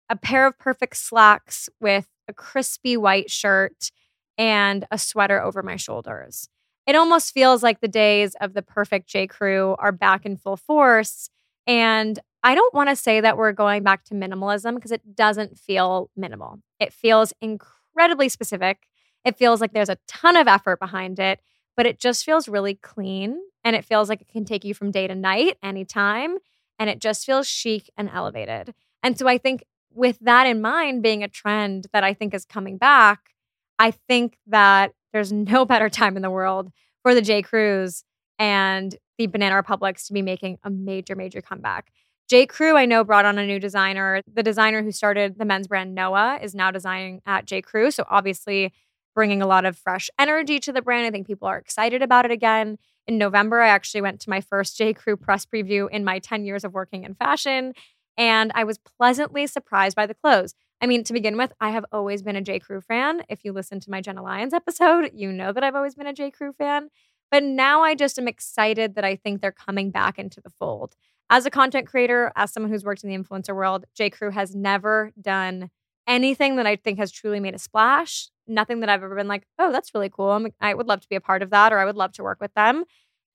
a 0.10 0.16
pair 0.16 0.46
of 0.46 0.60
perfect 0.60 0.98
slacks 0.98 1.70
with 1.82 2.08
a 2.28 2.34
crispy 2.34 2.96
white 2.96 3.32
shirt 3.32 3.92
and 4.40 4.88
a 4.90 4.98
sweater 4.98 5.40
over 5.40 5.62
my 5.62 5.76
shoulders. 5.76 6.48
It 6.88 6.96
almost 6.96 7.34
feels 7.34 7.62
like 7.62 7.82
the 7.82 7.88
days 7.88 8.36
of 8.42 8.54
the 8.54 8.64
perfect 8.64 9.08
J. 9.08 9.28
Crew 9.28 9.76
are 9.78 9.92
back 9.92 10.26
in 10.26 10.38
full 10.38 10.58
force. 10.58 11.30
And 11.68 12.18
I 12.42 12.56
don't 12.56 12.74
want 12.74 12.90
to 12.90 12.96
say 12.96 13.20
that 13.20 13.38
we're 13.38 13.52
going 13.52 13.84
back 13.84 14.06
to 14.06 14.16
minimalism 14.16 14.76
because 14.76 14.94
it 14.94 15.16
doesn't 15.16 15.60
feel 15.60 16.10
minimal. 16.16 16.62
It 16.80 16.94
feels 16.94 17.34
incredibly 17.42 18.30
specific. 18.30 18.88
It 19.26 19.38
feels 19.38 19.60
like 19.60 19.74
there's 19.74 19.90
a 19.90 19.98
ton 20.08 20.38
of 20.38 20.48
effort 20.48 20.80
behind 20.80 21.20
it, 21.20 21.42
but 21.76 21.86
it 21.86 22.00
just 22.00 22.24
feels 22.24 22.48
really 22.48 22.76
clean. 22.76 23.38
And 23.66 23.76
it 23.76 23.84
feels 23.84 24.08
like 24.08 24.22
it 24.22 24.30
can 24.30 24.46
take 24.46 24.64
you 24.64 24.74
from 24.74 24.90
day 24.90 25.06
to 25.06 25.16
night, 25.16 25.58
anytime. 25.62 26.38
And 26.80 26.90
it 26.90 27.00
just 27.00 27.26
feels 27.26 27.46
chic 27.46 27.90
and 27.98 28.10
elevated. 28.10 28.74
And 29.04 29.20
so 29.20 29.28
I 29.28 29.38
think 29.38 29.66
with 29.94 30.18
that 30.22 30.48
in 30.48 30.62
mind 30.62 31.04
being 31.04 31.24
a 31.24 31.28
trend 31.28 31.88
that 31.92 32.06
I 32.06 32.14
think 32.14 32.34
is 32.34 32.46
coming 32.46 32.78
back, 32.78 33.32
I 33.80 33.92
think 33.92 34.38
that 34.48 34.92
there's 35.14 35.32
no 35.34 35.66
better 35.66 35.90
time 35.90 36.16
in 36.16 36.22
the 36.22 36.30
world 36.30 36.72
for 37.02 37.16
the 37.16 37.22
J. 37.22 37.42
Crews 37.42 38.04
and 38.38 38.96
the 39.18 39.28
Banana 39.28 39.56
Republics 39.56 40.08
to 40.08 40.14
be 40.14 40.22
making 40.22 40.60
a 40.64 40.70
major, 40.70 41.16
major 41.16 41.42
comeback. 41.42 41.92
J. 42.30 42.46
Crew, 42.46 42.78
I 42.78 42.86
know, 42.86 43.04
brought 43.04 43.26
on 43.26 43.40
a 43.40 43.46
new 43.46 43.60
designer. 43.60 44.22
The 44.32 44.44
designer 44.44 44.84
who 44.84 44.92
started 44.92 45.40
the 45.40 45.46
men's 45.46 45.68
brand 45.68 45.96
Noah 45.96 46.40
is 46.42 46.54
now 46.54 46.70
designing 46.70 47.22
at 47.26 47.46
J. 47.46 47.62
Crew. 47.62 47.90
So 47.90 48.06
obviously 48.08 48.72
bringing 49.16 49.42
a 49.42 49.48
lot 49.48 49.66
of 49.66 49.78
fresh 49.78 50.10
energy 50.20 50.60
to 50.60 50.72
the 50.72 50.82
brand. 50.82 51.08
I 51.08 51.12
think 51.12 51.26
people 51.26 51.48
are 51.48 51.58
excited 51.58 52.04
about 52.04 52.26
it 52.26 52.32
again. 52.32 52.78
In 53.08 53.18
November, 53.18 53.62
I 53.62 53.70
actually 53.70 54.02
went 54.02 54.20
to 54.22 54.30
my 54.30 54.42
first 54.42 54.78
J. 54.78 54.94
Crew 54.94 55.18
press 55.18 55.46
preview 55.46 55.90
in 55.90 56.06
my 56.06 56.20
10 56.20 56.46
years 56.46 56.64
of 56.64 56.74
working 56.74 57.04
in 57.04 57.16
fashion, 57.16 57.74
and 58.20 58.52
I 58.54 58.66
was 58.66 58.78
pleasantly 58.78 59.48
surprised 59.48 59.96
by 59.96 60.06
the 60.06 60.14
clothes. 60.14 60.54
I 60.82 60.88
mean, 60.88 61.04
to 61.06 61.14
begin 61.14 61.38
with, 61.38 61.54
I 61.60 61.72
have 61.72 61.86
always 61.92 62.22
been 62.22 62.36
a 62.36 62.42
J. 62.42 62.60
Crew 62.60 62.82
fan. 62.82 63.24
If 63.30 63.44
you 63.44 63.54
listen 63.54 63.80
to 63.80 63.90
my 63.90 64.02
Jenna 64.02 64.22
Lyons 64.22 64.54
episode, 64.54 65.12
you 65.14 65.32
know 65.32 65.54
that 65.54 65.64
I've 65.64 65.76
always 65.76 65.96
been 65.96 66.06
a 66.06 66.14
J. 66.14 66.30
Crew 66.30 66.52
fan. 66.52 66.90
But 67.32 67.44
now 67.44 67.82
I 67.82 67.96
just 67.96 68.20
am 68.20 68.28
excited 68.28 68.96
that 68.96 69.06
I 69.06 69.16
think 69.16 69.42
they're 69.42 69.52
coming 69.52 69.90
back 69.90 70.20
into 70.20 70.42
the 70.42 70.50
fold. 70.50 70.96
As 71.30 71.46
a 71.46 71.52
content 71.52 71.88
creator, 71.88 72.32
as 72.36 72.52
someone 72.52 72.72
who's 72.72 72.84
worked 72.84 73.04
in 73.04 73.10
the 73.10 73.18
influencer 73.18 73.56
world, 73.56 73.86
J. 73.96 74.10
Crew 74.10 74.32
has 74.32 74.54
never 74.54 75.12
done 75.20 75.70
anything 76.06 76.58
that 76.58 76.66
I 76.66 76.76
think 76.76 77.00
has 77.00 77.12
truly 77.12 77.40
made 77.40 77.56
a 77.56 77.60
splash. 77.60 78.30
Nothing 78.48 78.82
that 78.82 78.90
I've 78.90 79.04
ever 79.04 79.16
been 79.16 79.28
like, 79.28 79.44
oh, 79.60 79.72
that's 79.72 79.94
really 79.94 80.10
cool. 80.10 80.32
I'm, 80.32 80.48
I 80.60 80.74
would 80.74 80.88
love 80.88 81.02
to 81.02 81.10
be 81.10 81.16
a 81.16 81.22
part 81.22 81.42
of 81.42 81.52
that, 81.52 81.72
or 81.72 81.78
I 81.78 81.86
would 81.86 81.96
love 81.96 82.12
to 82.14 82.24
work 82.24 82.42
with 82.42 82.54
them. 82.54 82.84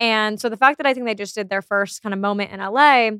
And 0.00 0.40
so 0.40 0.48
the 0.48 0.56
fact 0.56 0.78
that 0.78 0.86
I 0.86 0.92
think 0.92 1.06
they 1.06 1.14
just 1.14 1.36
did 1.36 1.48
their 1.48 1.62
first 1.62 2.02
kind 2.02 2.12
of 2.12 2.18
moment 2.18 2.52
in 2.52 2.60
LA 2.60 3.10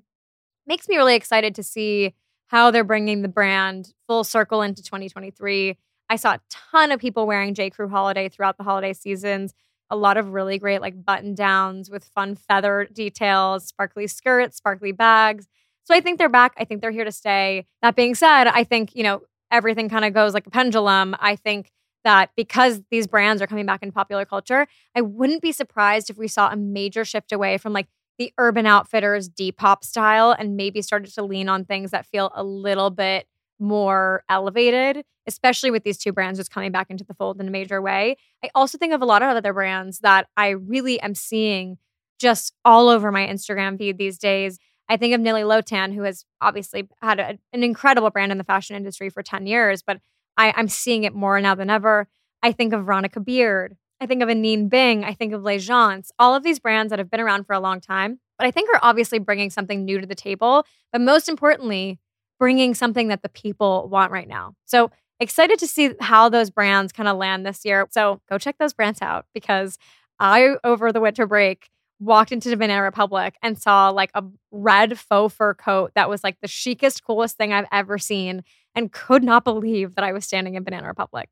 makes 0.66 0.88
me 0.88 0.96
really 0.96 1.14
excited 1.14 1.54
to 1.56 1.62
see 1.62 2.14
how 2.46 2.70
they're 2.70 2.84
bringing 2.84 3.22
the 3.22 3.28
brand 3.28 3.92
full 4.06 4.24
circle 4.24 4.62
into 4.62 4.82
2023. 4.82 5.76
I 6.10 6.16
saw 6.16 6.34
a 6.34 6.40
ton 6.50 6.92
of 6.92 7.00
people 7.00 7.26
wearing 7.26 7.54
J. 7.54 7.70
Crew 7.70 7.88
holiday 7.88 8.28
throughout 8.28 8.58
the 8.58 8.64
holiday 8.64 8.92
seasons. 8.92 9.54
A 9.90 9.96
lot 9.96 10.16
of 10.16 10.32
really 10.32 10.58
great 10.58 10.80
like 10.80 11.04
button 11.04 11.34
downs 11.34 11.90
with 11.90 12.04
fun 12.04 12.34
feather 12.34 12.88
details, 12.92 13.66
sparkly 13.66 14.06
skirts, 14.06 14.56
sparkly 14.56 14.92
bags. 14.92 15.46
So 15.84 15.94
I 15.94 16.00
think 16.00 16.18
they're 16.18 16.28
back. 16.28 16.54
I 16.58 16.64
think 16.64 16.80
they're 16.80 16.90
here 16.90 17.04
to 17.04 17.12
stay. 17.12 17.66
That 17.82 17.96
being 17.96 18.14
said, 18.14 18.46
I 18.46 18.64
think, 18.64 18.94
you 18.94 19.02
know, 19.02 19.22
everything 19.50 19.88
kind 19.88 20.04
of 20.04 20.14
goes 20.14 20.34
like 20.34 20.46
a 20.46 20.50
pendulum. 20.50 21.14
I 21.20 21.36
think 21.36 21.70
that 22.04 22.30
because 22.36 22.82
these 22.90 23.06
brands 23.06 23.42
are 23.42 23.46
coming 23.46 23.66
back 23.66 23.82
in 23.82 23.92
popular 23.92 24.24
culture, 24.24 24.66
I 24.94 25.00
wouldn't 25.00 25.42
be 25.42 25.52
surprised 25.52 26.10
if 26.10 26.18
we 26.18 26.28
saw 26.28 26.50
a 26.50 26.56
major 26.56 27.04
shift 27.04 27.32
away 27.32 27.58
from 27.58 27.72
like 27.72 27.86
the 28.18 28.32
urban 28.38 28.66
outfitters 28.66 29.28
Depop 29.28 29.84
style 29.84 30.34
and 30.38 30.56
maybe 30.56 30.82
started 30.82 31.12
to 31.14 31.22
lean 31.22 31.48
on 31.48 31.64
things 31.64 31.90
that 31.90 32.06
feel 32.06 32.30
a 32.34 32.44
little 32.44 32.90
bit 32.90 33.26
more 33.58 34.24
elevated, 34.28 35.04
especially 35.26 35.70
with 35.70 35.84
these 35.84 35.98
two 35.98 36.12
brands 36.12 36.38
just 36.38 36.50
coming 36.50 36.72
back 36.72 36.90
into 36.90 37.04
the 37.04 37.14
fold 37.14 37.40
in 37.40 37.48
a 37.48 37.50
major 37.50 37.80
way. 37.80 38.16
I 38.42 38.50
also 38.54 38.78
think 38.78 38.92
of 38.92 39.02
a 39.02 39.06
lot 39.06 39.22
of 39.22 39.36
other 39.36 39.52
brands 39.52 40.00
that 40.00 40.26
I 40.36 40.50
really 40.50 41.00
am 41.00 41.14
seeing 41.14 41.78
just 42.18 42.54
all 42.64 42.88
over 42.88 43.10
my 43.10 43.26
Instagram 43.26 43.78
feed 43.78 43.98
these 43.98 44.18
days. 44.18 44.58
I 44.88 44.96
think 44.96 45.14
of 45.14 45.20
Nili 45.20 45.44
Lotan, 45.44 45.94
who 45.94 46.02
has 46.02 46.24
obviously 46.40 46.88
had 47.00 47.18
a, 47.18 47.38
an 47.52 47.62
incredible 47.62 48.10
brand 48.10 48.32
in 48.32 48.38
the 48.38 48.44
fashion 48.44 48.76
industry 48.76 49.08
for 49.08 49.22
10 49.22 49.46
years, 49.46 49.82
but 49.82 49.98
I, 50.36 50.52
I'm 50.56 50.68
seeing 50.68 51.04
it 51.04 51.14
more 51.14 51.40
now 51.40 51.54
than 51.54 51.70
ever. 51.70 52.08
I 52.42 52.52
think 52.52 52.72
of 52.72 52.84
Veronica 52.84 53.20
Beard. 53.20 53.76
I 54.04 54.06
think 54.06 54.22
of 54.22 54.28
Anine 54.28 54.68
Bing. 54.68 55.02
I 55.02 55.14
think 55.14 55.32
of 55.32 55.42
L'Agence. 55.42 56.12
All 56.18 56.34
of 56.34 56.42
these 56.42 56.58
brands 56.58 56.90
that 56.90 56.98
have 56.98 57.10
been 57.10 57.20
around 57.20 57.46
for 57.46 57.54
a 57.54 57.58
long 57.58 57.80
time, 57.80 58.20
but 58.36 58.46
I 58.46 58.50
think 58.50 58.68
are 58.68 58.80
obviously 58.82 59.18
bringing 59.18 59.48
something 59.48 59.82
new 59.82 59.98
to 59.98 60.06
the 60.06 60.14
table. 60.14 60.66
But 60.92 61.00
most 61.00 61.26
importantly, 61.26 61.98
bringing 62.38 62.74
something 62.74 63.08
that 63.08 63.22
the 63.22 63.30
people 63.30 63.88
want 63.88 64.12
right 64.12 64.28
now. 64.28 64.56
So 64.66 64.90
excited 65.20 65.58
to 65.60 65.66
see 65.66 65.94
how 66.00 66.28
those 66.28 66.50
brands 66.50 66.92
kind 66.92 67.08
of 67.08 67.16
land 67.16 67.46
this 67.46 67.64
year. 67.64 67.88
So 67.92 68.20
go 68.28 68.36
check 68.36 68.58
those 68.58 68.74
brands 68.74 69.00
out 69.00 69.24
because 69.32 69.78
I, 70.20 70.56
over 70.64 70.92
the 70.92 71.00
winter 71.00 71.26
break, 71.26 71.70
walked 71.98 72.30
into 72.30 72.54
Banana 72.58 72.82
Republic 72.82 73.38
and 73.42 73.58
saw 73.58 73.88
like 73.88 74.10
a 74.12 74.22
red 74.50 74.98
faux 74.98 75.34
fur 75.34 75.54
coat 75.54 75.92
that 75.94 76.10
was 76.10 76.22
like 76.22 76.36
the 76.42 76.48
chicest, 76.48 77.02
coolest 77.04 77.38
thing 77.38 77.54
I've 77.54 77.68
ever 77.72 77.96
seen 77.96 78.42
and 78.74 78.92
could 78.92 79.24
not 79.24 79.44
believe 79.44 79.94
that 79.94 80.04
I 80.04 80.12
was 80.12 80.26
standing 80.26 80.56
in 80.56 80.62
Banana 80.62 80.88
Republic. 80.88 81.30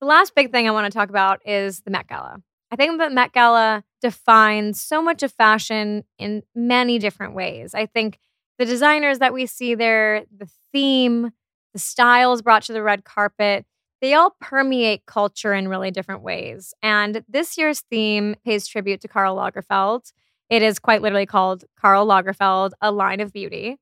The 0.00 0.06
last 0.06 0.34
big 0.34 0.50
thing 0.50 0.68
I 0.68 0.72
want 0.72 0.90
to 0.90 0.96
talk 0.96 1.08
about 1.08 1.40
is 1.46 1.80
the 1.80 1.90
Met 1.90 2.08
Gala. 2.08 2.42
I 2.70 2.76
think 2.76 2.98
the 2.98 3.10
Met 3.10 3.32
Gala 3.32 3.84
defines 4.02 4.82
so 4.82 5.00
much 5.00 5.22
of 5.22 5.32
fashion 5.32 6.04
in 6.18 6.42
many 6.54 6.98
different 6.98 7.34
ways. 7.34 7.74
I 7.74 7.86
think 7.86 8.18
the 8.58 8.64
designers 8.64 9.18
that 9.20 9.32
we 9.32 9.46
see 9.46 9.74
there, 9.74 10.24
the 10.36 10.48
theme, 10.72 11.30
the 11.72 11.78
styles 11.78 12.42
brought 12.42 12.62
to 12.64 12.72
the 12.72 12.82
red 12.82 13.04
carpet, 13.04 13.64
they 14.00 14.14
all 14.14 14.36
permeate 14.40 15.06
culture 15.06 15.54
in 15.54 15.68
really 15.68 15.90
different 15.90 16.22
ways. 16.22 16.74
And 16.82 17.24
this 17.28 17.56
year's 17.56 17.80
theme 17.80 18.34
pays 18.44 18.66
tribute 18.66 19.00
to 19.02 19.08
Karl 19.08 19.36
Lagerfeld. 19.36 20.12
It 20.50 20.62
is 20.62 20.78
quite 20.78 21.00
literally 21.00 21.26
called 21.26 21.64
Karl 21.80 22.06
Lagerfeld, 22.06 22.72
A 22.80 22.92
Line 22.92 23.20
of 23.20 23.32
Beauty. 23.32 23.78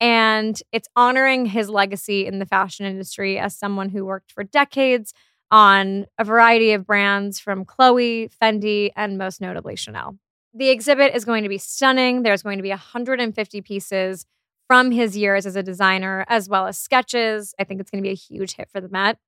And 0.00 0.60
it's 0.72 0.88
honoring 0.96 1.46
his 1.46 1.70
legacy 1.70 2.26
in 2.26 2.38
the 2.38 2.46
fashion 2.46 2.84
industry 2.84 3.38
as 3.38 3.56
someone 3.56 3.88
who 3.88 4.04
worked 4.04 4.32
for 4.32 4.44
decades 4.44 5.14
on 5.52 6.06
a 6.18 6.24
variety 6.24 6.72
of 6.72 6.86
brands 6.86 7.38
from 7.38 7.64
Chloe, 7.64 8.30
Fendi, 8.40 8.90
and 8.96 9.18
most 9.18 9.40
notably 9.40 9.76
Chanel. 9.76 10.16
The 10.54 10.70
exhibit 10.70 11.14
is 11.14 11.26
going 11.26 11.42
to 11.42 11.48
be 11.48 11.58
stunning. 11.58 12.22
There's 12.22 12.42
going 12.42 12.58
to 12.58 12.62
be 12.62 12.70
150 12.70 13.60
pieces 13.60 14.26
from 14.66 14.90
his 14.90 15.16
years 15.16 15.44
as 15.44 15.54
a 15.54 15.62
designer, 15.62 16.24
as 16.28 16.48
well 16.48 16.66
as 16.66 16.78
sketches. 16.78 17.54
I 17.58 17.64
think 17.64 17.80
it's 17.80 17.90
going 17.90 18.02
to 18.02 18.06
be 18.06 18.12
a 18.12 18.14
huge 18.14 18.54
hit 18.54 18.70
for 18.70 18.80
the 18.80 18.88
Met. 18.88 19.18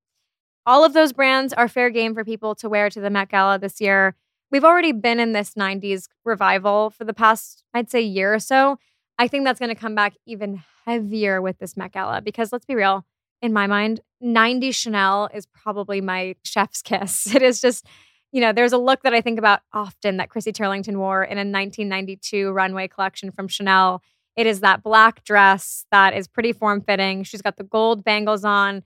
All 0.67 0.83
of 0.83 0.95
those 0.95 1.13
brands 1.13 1.53
are 1.53 1.69
fair 1.69 1.91
game 1.91 2.15
for 2.15 2.25
people 2.25 2.55
to 2.57 2.71
wear 2.71 2.89
to 2.89 3.01
the 3.01 3.11
Met 3.11 3.29
Gala 3.29 3.59
this 3.59 3.81
year. 3.81 4.17
We've 4.51 4.65
already 4.65 4.93
been 4.93 5.21
in 5.21 5.33
this 5.33 5.55
90s 5.55 6.09
revival 6.25 6.89
for 6.89 7.05
the 7.05 7.13
past, 7.13 7.65
I'd 7.75 7.91
say, 7.91 8.01
year 8.01 8.33
or 8.33 8.39
so. 8.39 8.79
I 9.19 9.29
think 9.29 9.45
that's 9.45 9.59
going 9.59 9.75
to 9.75 9.81
come 9.81 9.95
back 9.95 10.15
even 10.27 10.63
heavier 10.87 11.43
with 11.43 11.59
this 11.59 11.77
Met 11.77 11.93
Gala 11.93 12.23
because 12.23 12.51
let's 12.51 12.65
be 12.65 12.75
real, 12.75 13.05
in 13.43 13.53
my 13.53 13.67
mind, 13.67 14.01
90s 14.25 14.75
Chanel 14.75 15.29
is 15.35 15.47
probably 15.47 16.01
my 16.01 16.35
chef's 16.45 16.83
kiss. 16.83 17.27
It 17.35 17.43
is 17.43 17.61
just, 17.61 17.87
you 18.33 18.41
know, 18.41 18.53
there's 18.53 18.73
a 18.73 18.79
look 18.79 19.03
that 19.03 19.15
I 19.15 19.21
think 19.21 19.39
about 19.39 19.61
often 19.73 20.17
that 20.17 20.31
Christy 20.31 20.53
Turlington 20.53 20.97
wore 20.97 21.23
in 21.23 21.37
a 21.37 21.45
1992 21.45 22.51
runway 22.51 22.89
collection 22.89 23.31
from 23.31 23.49
Chanel. 23.49 24.03
It 24.37 24.47
is 24.47 24.61
that 24.61 24.83
black 24.83 25.25
dress 25.25 25.85
that 25.91 26.15
is 26.15 26.27
pretty 26.27 26.53
form 26.53 26.81
fitting. 26.81 27.23
She's 27.23 27.43
got 27.43 27.57
the 27.57 27.65
gold 27.65 28.03
bangles 28.03 28.45
on, 28.45 28.83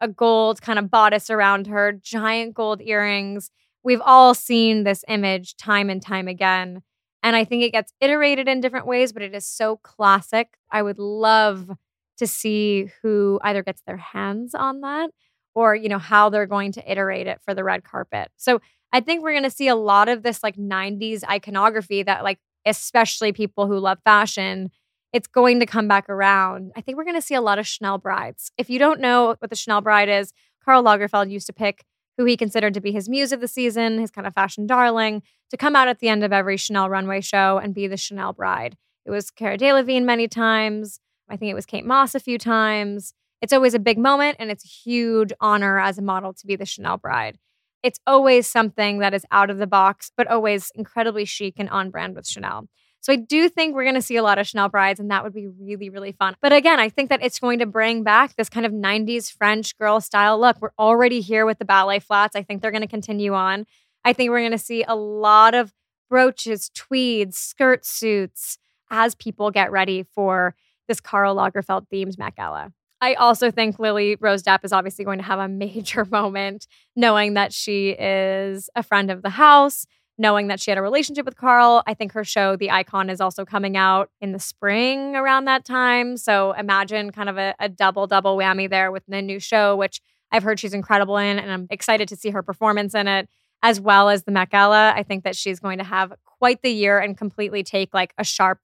a 0.00 0.08
gold 0.08 0.62
kind 0.62 0.78
of 0.78 0.90
bodice 0.90 1.28
around 1.30 1.66
her, 1.66 1.92
giant 1.92 2.54
gold 2.54 2.80
earrings. 2.80 3.50
We've 3.82 4.00
all 4.00 4.34
seen 4.34 4.84
this 4.84 5.04
image 5.08 5.56
time 5.56 5.90
and 5.90 6.00
time 6.00 6.28
again. 6.28 6.82
And 7.22 7.34
I 7.34 7.44
think 7.44 7.64
it 7.64 7.72
gets 7.72 7.92
iterated 8.00 8.46
in 8.46 8.60
different 8.60 8.86
ways, 8.86 9.12
but 9.12 9.22
it 9.22 9.34
is 9.34 9.46
so 9.46 9.76
classic. 9.78 10.56
I 10.70 10.82
would 10.82 10.98
love 10.98 11.70
to 12.18 12.26
see 12.26 12.90
who 13.02 13.38
either 13.42 13.62
gets 13.62 13.82
their 13.86 13.96
hands 13.96 14.54
on 14.54 14.80
that 14.80 15.10
or, 15.54 15.74
you 15.74 15.88
know, 15.88 15.98
how 15.98 16.28
they're 16.28 16.46
going 16.46 16.72
to 16.72 16.90
iterate 16.90 17.26
it 17.26 17.40
for 17.44 17.54
the 17.54 17.64
red 17.64 17.84
carpet. 17.84 18.30
So 18.36 18.60
I 18.92 19.00
think 19.00 19.22
we're 19.22 19.32
going 19.32 19.42
to 19.42 19.50
see 19.50 19.68
a 19.68 19.74
lot 19.74 20.08
of 20.08 20.22
this 20.22 20.42
like 20.42 20.56
90s 20.56 21.24
iconography 21.24 22.02
that, 22.02 22.24
like, 22.24 22.38
especially 22.64 23.32
people 23.32 23.66
who 23.66 23.78
love 23.78 23.98
fashion, 24.04 24.70
it's 25.12 25.26
going 25.26 25.60
to 25.60 25.66
come 25.66 25.88
back 25.88 26.08
around. 26.08 26.72
I 26.76 26.80
think 26.80 26.98
we're 26.98 27.04
going 27.04 27.16
to 27.16 27.22
see 27.22 27.34
a 27.34 27.40
lot 27.40 27.58
of 27.58 27.66
Chanel 27.66 27.98
brides. 27.98 28.50
If 28.58 28.68
you 28.68 28.78
don't 28.78 29.00
know 29.00 29.34
what 29.38 29.50
the 29.50 29.56
Chanel 29.56 29.80
bride 29.80 30.08
is, 30.08 30.32
Karl 30.64 30.82
Lagerfeld 30.82 31.30
used 31.30 31.46
to 31.46 31.52
pick 31.52 31.84
who 32.18 32.24
he 32.24 32.36
considered 32.36 32.74
to 32.74 32.80
be 32.80 32.92
his 32.92 33.08
muse 33.08 33.32
of 33.32 33.40
the 33.40 33.48
season, 33.48 33.98
his 33.98 34.10
kind 34.10 34.26
of 34.26 34.34
fashion 34.34 34.66
darling, 34.66 35.22
to 35.50 35.56
come 35.56 35.76
out 35.76 35.88
at 35.88 36.00
the 36.00 36.08
end 36.08 36.24
of 36.24 36.32
every 36.32 36.56
Chanel 36.56 36.90
runway 36.90 37.20
show 37.20 37.58
and 37.58 37.74
be 37.74 37.86
the 37.86 37.96
Chanel 37.96 38.32
bride. 38.32 38.76
It 39.04 39.10
was 39.10 39.30
Cara 39.30 39.56
Delevingne 39.56 40.04
many 40.04 40.26
times. 40.26 40.98
I 41.28 41.36
think 41.36 41.50
it 41.50 41.54
was 41.54 41.66
Kate 41.66 41.84
Moss 41.84 42.14
a 42.14 42.20
few 42.20 42.38
times. 42.38 43.14
It's 43.42 43.52
always 43.52 43.74
a 43.74 43.78
big 43.78 43.98
moment 43.98 44.36
and 44.38 44.50
it's 44.50 44.64
a 44.64 44.68
huge 44.68 45.32
honor 45.40 45.78
as 45.78 45.98
a 45.98 46.02
model 46.02 46.32
to 46.34 46.46
be 46.46 46.56
the 46.56 46.66
Chanel 46.66 46.96
bride. 46.96 47.38
It's 47.82 48.00
always 48.06 48.46
something 48.46 48.98
that 48.98 49.14
is 49.14 49.24
out 49.30 49.50
of 49.50 49.58
the 49.58 49.66
box, 49.66 50.10
but 50.16 50.26
always 50.26 50.72
incredibly 50.74 51.24
chic 51.24 51.54
and 51.58 51.68
on 51.68 51.90
brand 51.90 52.16
with 52.16 52.26
Chanel. 52.26 52.68
So 53.00 53.12
I 53.12 53.16
do 53.16 53.48
think 53.48 53.74
we're 53.74 53.84
going 53.84 53.94
to 53.94 54.02
see 54.02 54.16
a 54.16 54.22
lot 54.22 54.38
of 54.38 54.48
Chanel 54.48 54.68
brides, 54.68 54.98
and 54.98 55.12
that 55.12 55.22
would 55.22 55.32
be 55.32 55.46
really, 55.46 55.90
really 55.90 56.10
fun. 56.10 56.34
But 56.42 56.52
again, 56.52 56.80
I 56.80 56.88
think 56.88 57.10
that 57.10 57.22
it's 57.22 57.38
going 57.38 57.60
to 57.60 57.66
bring 57.66 58.02
back 58.02 58.34
this 58.34 58.48
kind 58.48 58.66
of 58.66 58.72
90s 58.72 59.30
French 59.30 59.78
girl 59.78 60.00
style 60.00 60.40
look. 60.40 60.60
We're 60.60 60.70
already 60.76 61.20
here 61.20 61.46
with 61.46 61.60
the 61.60 61.64
ballet 61.64 62.00
flats. 62.00 62.34
I 62.34 62.42
think 62.42 62.62
they're 62.62 62.72
going 62.72 62.80
to 62.80 62.88
continue 62.88 63.32
on. 63.32 63.66
I 64.04 64.12
think 64.12 64.30
we're 64.30 64.40
going 64.40 64.50
to 64.50 64.58
see 64.58 64.82
a 64.82 64.96
lot 64.96 65.54
of 65.54 65.72
brooches, 66.10 66.68
tweeds, 66.74 67.38
skirt 67.38 67.86
suits 67.86 68.58
as 68.90 69.14
people 69.14 69.52
get 69.52 69.70
ready 69.70 70.02
for 70.02 70.56
this 70.88 71.00
Karl 71.00 71.36
Lagerfeld 71.36 71.86
themed 71.92 72.18
Met 72.18 72.36
Gala. 72.36 72.72
I 73.00 73.14
also 73.14 73.50
think 73.50 73.78
Lily 73.78 74.16
Rose 74.20 74.42
Depp 74.42 74.64
is 74.64 74.72
obviously 74.72 75.04
going 75.04 75.18
to 75.18 75.24
have 75.24 75.38
a 75.38 75.48
major 75.64 76.04
moment 76.04 76.66
knowing 76.94 77.34
that 77.34 77.52
she 77.52 77.90
is 77.90 78.70
a 78.74 78.82
friend 78.82 79.10
of 79.10 79.22
the 79.22 79.30
house 79.30 79.86
knowing 80.18 80.48
that 80.48 80.60
she 80.60 80.70
had 80.70 80.78
a 80.78 80.82
relationship 80.82 81.24
with 81.24 81.36
Karl. 81.36 81.82
I 81.86 81.94
think 81.94 82.12
her 82.12 82.24
show, 82.24 82.56
The 82.56 82.70
Icon, 82.70 83.10
is 83.10 83.20
also 83.20 83.44
coming 83.44 83.76
out 83.76 84.10
in 84.20 84.32
the 84.32 84.38
spring 84.38 85.14
around 85.14 85.44
that 85.44 85.64
time. 85.64 86.16
So 86.16 86.52
imagine 86.52 87.10
kind 87.12 87.28
of 87.28 87.36
a, 87.36 87.54
a 87.58 87.68
double, 87.68 88.06
double 88.06 88.36
whammy 88.36 88.68
there 88.68 88.90
with 88.90 89.04
the 89.06 89.20
new 89.20 89.38
show, 89.38 89.76
which 89.76 90.00
I've 90.32 90.42
heard 90.42 90.58
she's 90.58 90.74
incredible 90.74 91.16
in, 91.18 91.38
and 91.38 91.50
I'm 91.52 91.66
excited 91.70 92.08
to 92.08 92.16
see 92.16 92.30
her 92.30 92.42
performance 92.42 92.94
in 92.94 93.06
it, 93.06 93.28
as 93.62 93.80
well 93.80 94.08
as 94.08 94.24
the 94.24 94.32
Met 94.32 94.50
Gala. 94.50 94.92
I 94.96 95.02
think 95.02 95.24
that 95.24 95.36
she's 95.36 95.60
going 95.60 95.78
to 95.78 95.84
have 95.84 96.12
quite 96.24 96.62
the 96.62 96.70
year 96.70 96.98
and 96.98 97.16
completely 97.16 97.62
take 97.62 97.94
like 97.94 98.12
a 98.18 98.24
sharp 98.24 98.58